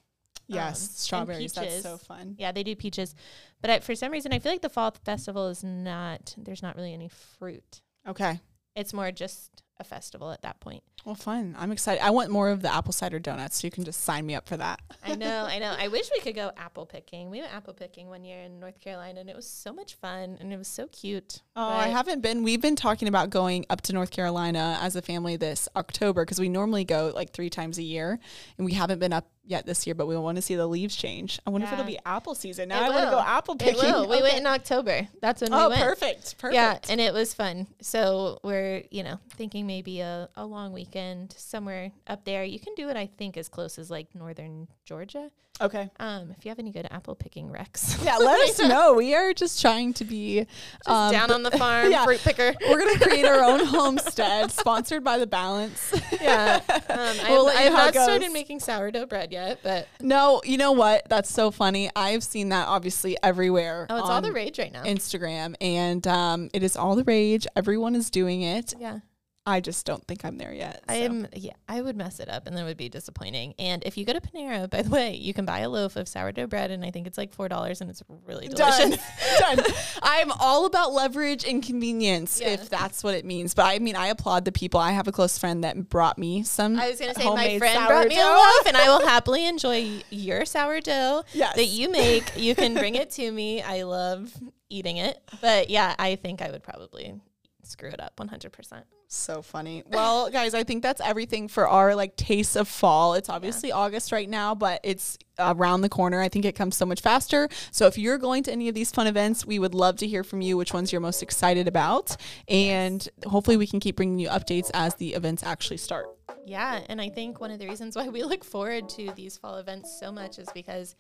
Yes, 0.46 0.80
and 0.80 0.90
strawberries. 0.96 1.52
That's 1.52 1.82
so 1.82 1.98
fun. 1.98 2.34
Yeah, 2.38 2.52
they 2.52 2.62
do 2.62 2.74
peaches, 2.74 3.14
but 3.60 3.70
I, 3.70 3.80
for 3.80 3.94
some 3.94 4.12
reason 4.12 4.32
I 4.32 4.38
feel 4.38 4.52
like 4.52 4.62
the 4.62 4.70
fall 4.70 4.94
festival 5.04 5.48
is 5.48 5.62
not. 5.62 6.34
There's 6.38 6.62
not 6.62 6.76
really 6.76 6.94
any 6.94 7.08
fruit. 7.08 7.82
Okay. 8.06 8.40
It's 8.74 8.94
more 8.94 9.10
just 9.10 9.62
a 9.80 9.84
festival 9.84 10.30
at 10.30 10.42
that 10.42 10.60
point. 10.60 10.82
Well, 11.04 11.14
fun. 11.14 11.54
I'm 11.58 11.70
excited. 11.72 12.04
I 12.04 12.10
want 12.10 12.30
more 12.30 12.50
of 12.50 12.62
the 12.62 12.74
apple 12.74 12.92
cider 12.92 13.18
donuts, 13.18 13.60
so 13.60 13.66
you 13.66 13.70
can 13.70 13.84
just 13.84 14.02
sign 14.02 14.26
me 14.26 14.34
up 14.34 14.48
for 14.48 14.56
that. 14.56 14.80
I 15.04 15.14
know, 15.14 15.46
I 15.46 15.58
know. 15.58 15.74
I 15.78 15.88
wish 15.88 16.10
we 16.12 16.20
could 16.20 16.34
go 16.34 16.50
apple 16.56 16.84
picking. 16.84 17.30
We 17.30 17.40
went 17.40 17.54
apple 17.54 17.72
picking 17.72 18.08
one 18.08 18.24
year 18.24 18.40
in 18.40 18.58
North 18.58 18.80
Carolina, 18.80 19.20
and 19.20 19.30
it 19.30 19.36
was 19.36 19.46
so 19.46 19.72
much 19.72 19.94
fun, 19.94 20.36
and 20.40 20.52
it 20.52 20.56
was 20.56 20.68
so 20.68 20.86
cute. 20.88 21.42
Oh, 21.56 21.68
I 21.68 21.88
haven't 21.88 22.20
been. 22.20 22.42
We've 22.42 22.60
been 22.60 22.76
talking 22.76 23.08
about 23.08 23.30
going 23.30 23.64
up 23.70 23.80
to 23.82 23.92
North 23.92 24.10
Carolina 24.10 24.78
as 24.82 24.96
a 24.96 25.02
family 25.02 25.36
this 25.36 25.68
October 25.76 26.24
because 26.24 26.40
we 26.40 26.48
normally 26.48 26.84
go 26.84 27.12
like 27.14 27.30
three 27.32 27.50
times 27.50 27.78
a 27.78 27.82
year, 27.82 28.18
and 28.58 28.64
we 28.64 28.74
haven't 28.74 28.98
been 28.98 29.12
up 29.12 29.28
yet 29.48 29.66
this 29.66 29.86
year. 29.86 29.94
But 29.94 30.06
we 30.06 30.16
want 30.16 30.36
to 30.36 30.42
see 30.42 30.54
the 30.54 30.66
leaves 30.66 30.94
change. 30.94 31.40
I 31.46 31.50
wonder 31.50 31.66
if 31.66 31.72
it'll 31.72 31.84
be 31.84 31.98
apple 32.06 32.34
season. 32.34 32.68
Now 32.68 32.82
It 32.82 32.86
I 32.86 32.90
want 32.90 33.04
to 33.06 33.10
go 33.10 33.20
apple 33.20 33.56
picking. 33.56 33.82
We 33.82 33.88
Okay. 34.16 34.22
went 34.22 34.38
in 34.38 34.46
October. 34.46 35.08
That's 35.20 35.40
when 35.42 35.52
Oh, 35.52 35.64
we 35.68 35.74
went. 35.74 35.82
perfect. 35.82 36.38
Perfect. 36.38 36.54
Yeah, 36.54 36.78
and 36.88 37.00
it 37.00 37.12
was 37.12 37.34
fun. 37.34 37.66
So 37.80 38.38
we're, 38.44 38.84
you 38.90 39.02
know, 39.02 39.18
thinking 39.36 39.66
maybe 39.66 40.00
a, 40.00 40.28
a 40.36 40.44
long 40.44 40.72
weekend 40.72 41.34
somewhere 41.36 41.90
up 42.06 42.24
there. 42.24 42.44
You 42.44 42.60
can 42.60 42.74
do 42.76 42.88
it, 42.90 42.96
I 42.96 43.06
think, 43.18 43.36
as 43.36 43.48
close 43.48 43.78
as 43.78 43.90
like 43.90 44.14
northern 44.14 44.68
Georgia. 44.84 45.30
okay. 45.60 45.90
Um, 45.98 46.32
if 46.38 46.44
you 46.44 46.50
have 46.50 46.60
any 46.60 46.70
good 46.70 46.86
apple 46.90 47.14
picking 47.16 47.48
recs. 47.48 48.02
Yeah, 48.04 48.16
let 48.18 48.40
us 48.48 48.58
know. 48.72 48.94
We 48.94 49.14
are 49.16 49.32
just 49.34 49.60
trying 49.60 49.92
to 49.94 50.04
be 50.04 50.46
um, 50.86 51.10
down 51.12 51.30
on 51.32 51.42
the 51.42 51.50
farm, 51.62 51.90
yeah. 51.90 52.04
fruit 52.04 52.20
picker. 52.20 52.54
We're 52.68 52.78
gonna 52.78 52.98
create 52.98 53.24
our 53.24 53.42
own 53.42 53.64
homestead, 53.66 54.52
sponsored 54.52 55.02
by 55.02 55.18
the 55.18 55.26
Balance. 55.26 55.92
yeah. 56.20 56.60
Um, 56.88 57.16
We'll 57.28 57.48
I've, 57.48 57.56
I've 57.66 57.72
not 57.72 57.94
started 57.94 58.30
making 58.32 58.60
sourdough 58.60 59.06
bread 59.06 59.32
yet, 59.32 59.37
but 59.62 59.88
No, 60.00 60.40
you 60.44 60.56
know 60.58 60.72
what? 60.72 61.08
That's 61.08 61.30
so 61.30 61.50
funny. 61.50 61.90
I've 61.96 62.22
seen 62.24 62.48
that 62.50 62.68
obviously 62.68 63.16
everywhere. 63.22 63.86
oh, 63.90 63.96
it's 63.98 64.08
all 64.08 64.20
the 64.20 64.32
rage 64.32 64.58
right 64.58 64.72
now. 64.72 64.84
Instagram, 64.84 65.54
and 65.60 66.06
um, 66.06 66.50
it 66.52 66.62
is 66.62 66.76
all 66.76 66.96
the 66.96 67.04
rage. 67.04 67.46
Everyone 67.56 67.94
is 67.94 68.10
doing 68.10 68.42
it. 68.42 68.74
yeah. 68.78 68.98
I 69.48 69.60
just 69.60 69.86
don't 69.86 70.06
think 70.06 70.24
I'm 70.26 70.36
there 70.36 70.52
yet. 70.52 70.82
I 70.88 70.96
am, 70.96 71.26
yeah, 71.34 71.54
I 71.68 71.80
would 71.80 71.96
mess 71.96 72.20
it 72.20 72.28
up 72.28 72.46
and 72.46 72.54
then 72.54 72.64
it 72.64 72.66
would 72.68 72.76
be 72.76 72.90
disappointing. 72.90 73.54
And 73.58 73.82
if 73.86 73.96
you 73.96 74.04
go 74.04 74.12
to 74.12 74.20
Panera, 74.20 74.68
by 74.68 74.82
the 74.82 74.90
way, 74.90 75.14
you 75.14 75.32
can 75.32 75.46
buy 75.46 75.60
a 75.60 75.70
loaf 75.70 75.96
of 75.96 76.06
sourdough 76.06 76.48
bread 76.48 76.70
and 76.70 76.84
I 76.84 76.90
think 76.90 77.06
it's 77.06 77.16
like 77.16 77.34
$4 77.34 77.80
and 77.80 77.88
it's 77.88 78.02
really 78.26 78.48
delicious. 78.48 78.98
Done. 79.40 79.58
I'm 80.02 80.30
all 80.32 80.66
about 80.66 80.92
leverage 80.92 81.44
and 81.46 81.62
convenience, 81.62 82.40
Yeah. 82.40 82.48
if 82.50 82.68
that's 82.68 83.02
what 83.02 83.14
it 83.14 83.24
means. 83.24 83.54
But 83.54 83.66
I 83.66 83.78
mean, 83.78 83.96
I 83.96 84.08
applaud 84.08 84.44
the 84.44 84.52
people. 84.52 84.78
I 84.80 84.92
have 84.92 85.08
a 85.08 85.12
close 85.12 85.38
friend 85.38 85.64
that 85.64 85.88
brought 85.88 86.18
me 86.18 86.42
some. 86.42 86.78
I 86.78 86.90
was 86.90 87.00
going 87.00 87.14
to 87.14 87.20
say, 87.20 87.26
my 87.26 87.58
friend 87.58 87.86
brought 87.86 88.08
me 88.08 88.18
a 88.20 88.24
loaf 88.24 88.66
and 88.66 88.76
I 88.76 88.88
will 88.88 89.06
happily 89.06 89.46
enjoy 89.46 90.02
your 90.10 90.44
sourdough 90.44 91.22
Yes. 91.32 91.56
that 91.56 91.66
you 91.66 91.90
make. 91.90 92.32
You 92.36 92.54
can 92.54 92.74
bring 92.74 92.94
it 92.96 93.10
to 93.12 93.32
me. 93.32 93.62
I 93.62 93.84
love 93.84 94.30
eating 94.68 94.98
it. 94.98 95.18
But 95.40 95.70
yeah, 95.70 95.94
I 95.98 96.16
think 96.16 96.42
I 96.42 96.50
would 96.50 96.62
probably 96.62 97.14
screw 97.62 97.88
it 97.88 98.00
up 98.00 98.16
100%. 98.16 98.82
So 99.08 99.40
funny. 99.42 99.82
Well, 99.86 100.30
guys, 100.32 100.54
I 100.54 100.64
think 100.64 100.82
that's 100.82 101.00
everything 101.00 101.48
for 101.48 101.66
our 101.66 101.94
like 101.94 102.16
taste 102.16 102.56
of 102.56 102.68
fall. 102.68 103.14
It's 103.14 103.28
obviously 103.28 103.72
August 103.72 104.12
right 104.12 104.28
now, 104.28 104.54
but 104.54 104.80
it's 104.84 105.18
around 105.38 105.80
the 105.80 105.88
corner. 105.88 106.20
I 106.20 106.28
think 106.28 106.44
it 106.44 106.54
comes 106.54 106.76
so 106.76 106.84
much 106.84 107.00
faster. 107.00 107.48
So 107.70 107.86
if 107.86 107.96
you're 107.96 108.18
going 108.18 108.42
to 108.44 108.52
any 108.52 108.68
of 108.68 108.74
these 108.74 108.90
fun 108.90 109.06
events, 109.06 109.46
we 109.46 109.58
would 109.58 109.74
love 109.74 109.96
to 109.98 110.06
hear 110.06 110.24
from 110.24 110.40
you 110.40 110.56
which 110.56 110.74
ones 110.74 110.92
you're 110.92 111.00
most 111.00 111.22
excited 111.22 111.66
about. 111.66 112.16
And 112.48 113.06
hopefully 113.26 113.56
we 113.56 113.66
can 113.66 113.80
keep 113.80 113.96
bringing 113.96 114.18
you 114.18 114.28
updates 114.28 114.70
as 114.74 114.94
the 114.96 115.14
events 115.14 115.42
actually 115.42 115.78
start. 115.78 116.06
Yeah, 116.46 116.80
and 116.88 117.00
I 117.00 117.10
think 117.10 117.40
one 117.40 117.50
of 117.50 117.58
the 117.58 117.68
reasons 117.68 117.94
why 117.94 118.08
we 118.08 118.22
look 118.24 118.44
forward 118.44 118.88
to 118.90 119.12
these 119.14 119.36
fall 119.36 119.56
events 119.56 119.98
so 120.00 120.10
much 120.10 120.38
is 120.38 120.48
because 120.54 120.96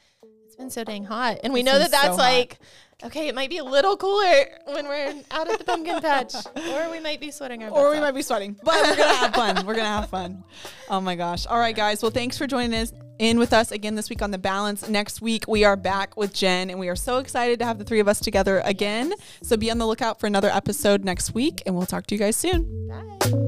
it's 0.48 0.56
been 0.56 0.70
so 0.70 0.82
dang 0.82 1.04
hot, 1.04 1.40
and 1.44 1.52
we 1.52 1.60
It's 1.60 1.66
know 1.66 1.78
that 1.78 1.90
that's 1.90 2.16
so 2.16 2.22
like, 2.22 2.58
okay, 3.04 3.28
it 3.28 3.34
might 3.34 3.50
be 3.50 3.58
a 3.58 3.64
little 3.64 3.98
cooler 3.98 4.46
when 4.64 4.88
we're 4.88 5.14
out 5.30 5.46
at 5.46 5.58
the 5.58 5.64
pumpkin 5.64 6.00
patch, 6.00 6.34
or 6.56 6.90
we 6.90 7.00
might 7.00 7.20
be 7.20 7.30
sweating 7.30 7.62
our 7.62 7.68
Or 7.70 7.90
we 7.90 8.00
might 8.00 8.14
be 8.14 8.22
sweating, 8.22 8.56
but 8.64 8.74
we're 8.82 8.96
gonna 8.96 9.14
have 9.14 9.34
fun. 9.34 9.66
We're 9.66 9.74
gonna 9.74 9.88
have 9.88 10.08
fun. 10.08 10.42
Oh 10.88 11.02
my 11.02 11.16
gosh! 11.16 11.44
All 11.46 11.58
right, 11.58 11.76
guys. 11.76 12.00
Well, 12.00 12.10
thanks 12.10 12.38
for 12.38 12.46
joining 12.46 12.72
us 12.80 12.94
in 13.18 13.38
with 13.38 13.52
us 13.52 13.72
again 13.72 13.94
this 13.94 14.08
week 14.08 14.22
on 14.22 14.30
the 14.30 14.38
Balance. 14.38 14.88
Next 14.88 15.20
week 15.20 15.44
we 15.46 15.64
are 15.64 15.76
back 15.76 16.16
with 16.16 16.32
Jen, 16.32 16.70
and 16.70 16.80
we 16.80 16.88
are 16.88 16.96
so 16.96 17.18
excited 17.18 17.58
to 17.58 17.66
have 17.66 17.76
the 17.76 17.84
three 17.84 18.00
of 18.00 18.08
us 18.08 18.18
together 18.18 18.62
again. 18.64 19.12
So 19.42 19.58
be 19.58 19.70
on 19.70 19.76
the 19.76 19.86
lookout 19.86 20.18
for 20.18 20.26
another 20.26 20.48
episode 20.48 21.04
next 21.04 21.34
week, 21.34 21.62
and 21.66 21.76
we'll 21.76 21.84
talk 21.84 22.06
to 22.06 22.14
you 22.14 22.18
guys 22.18 22.36
soon. 22.36 22.88
Bye. 22.88 23.47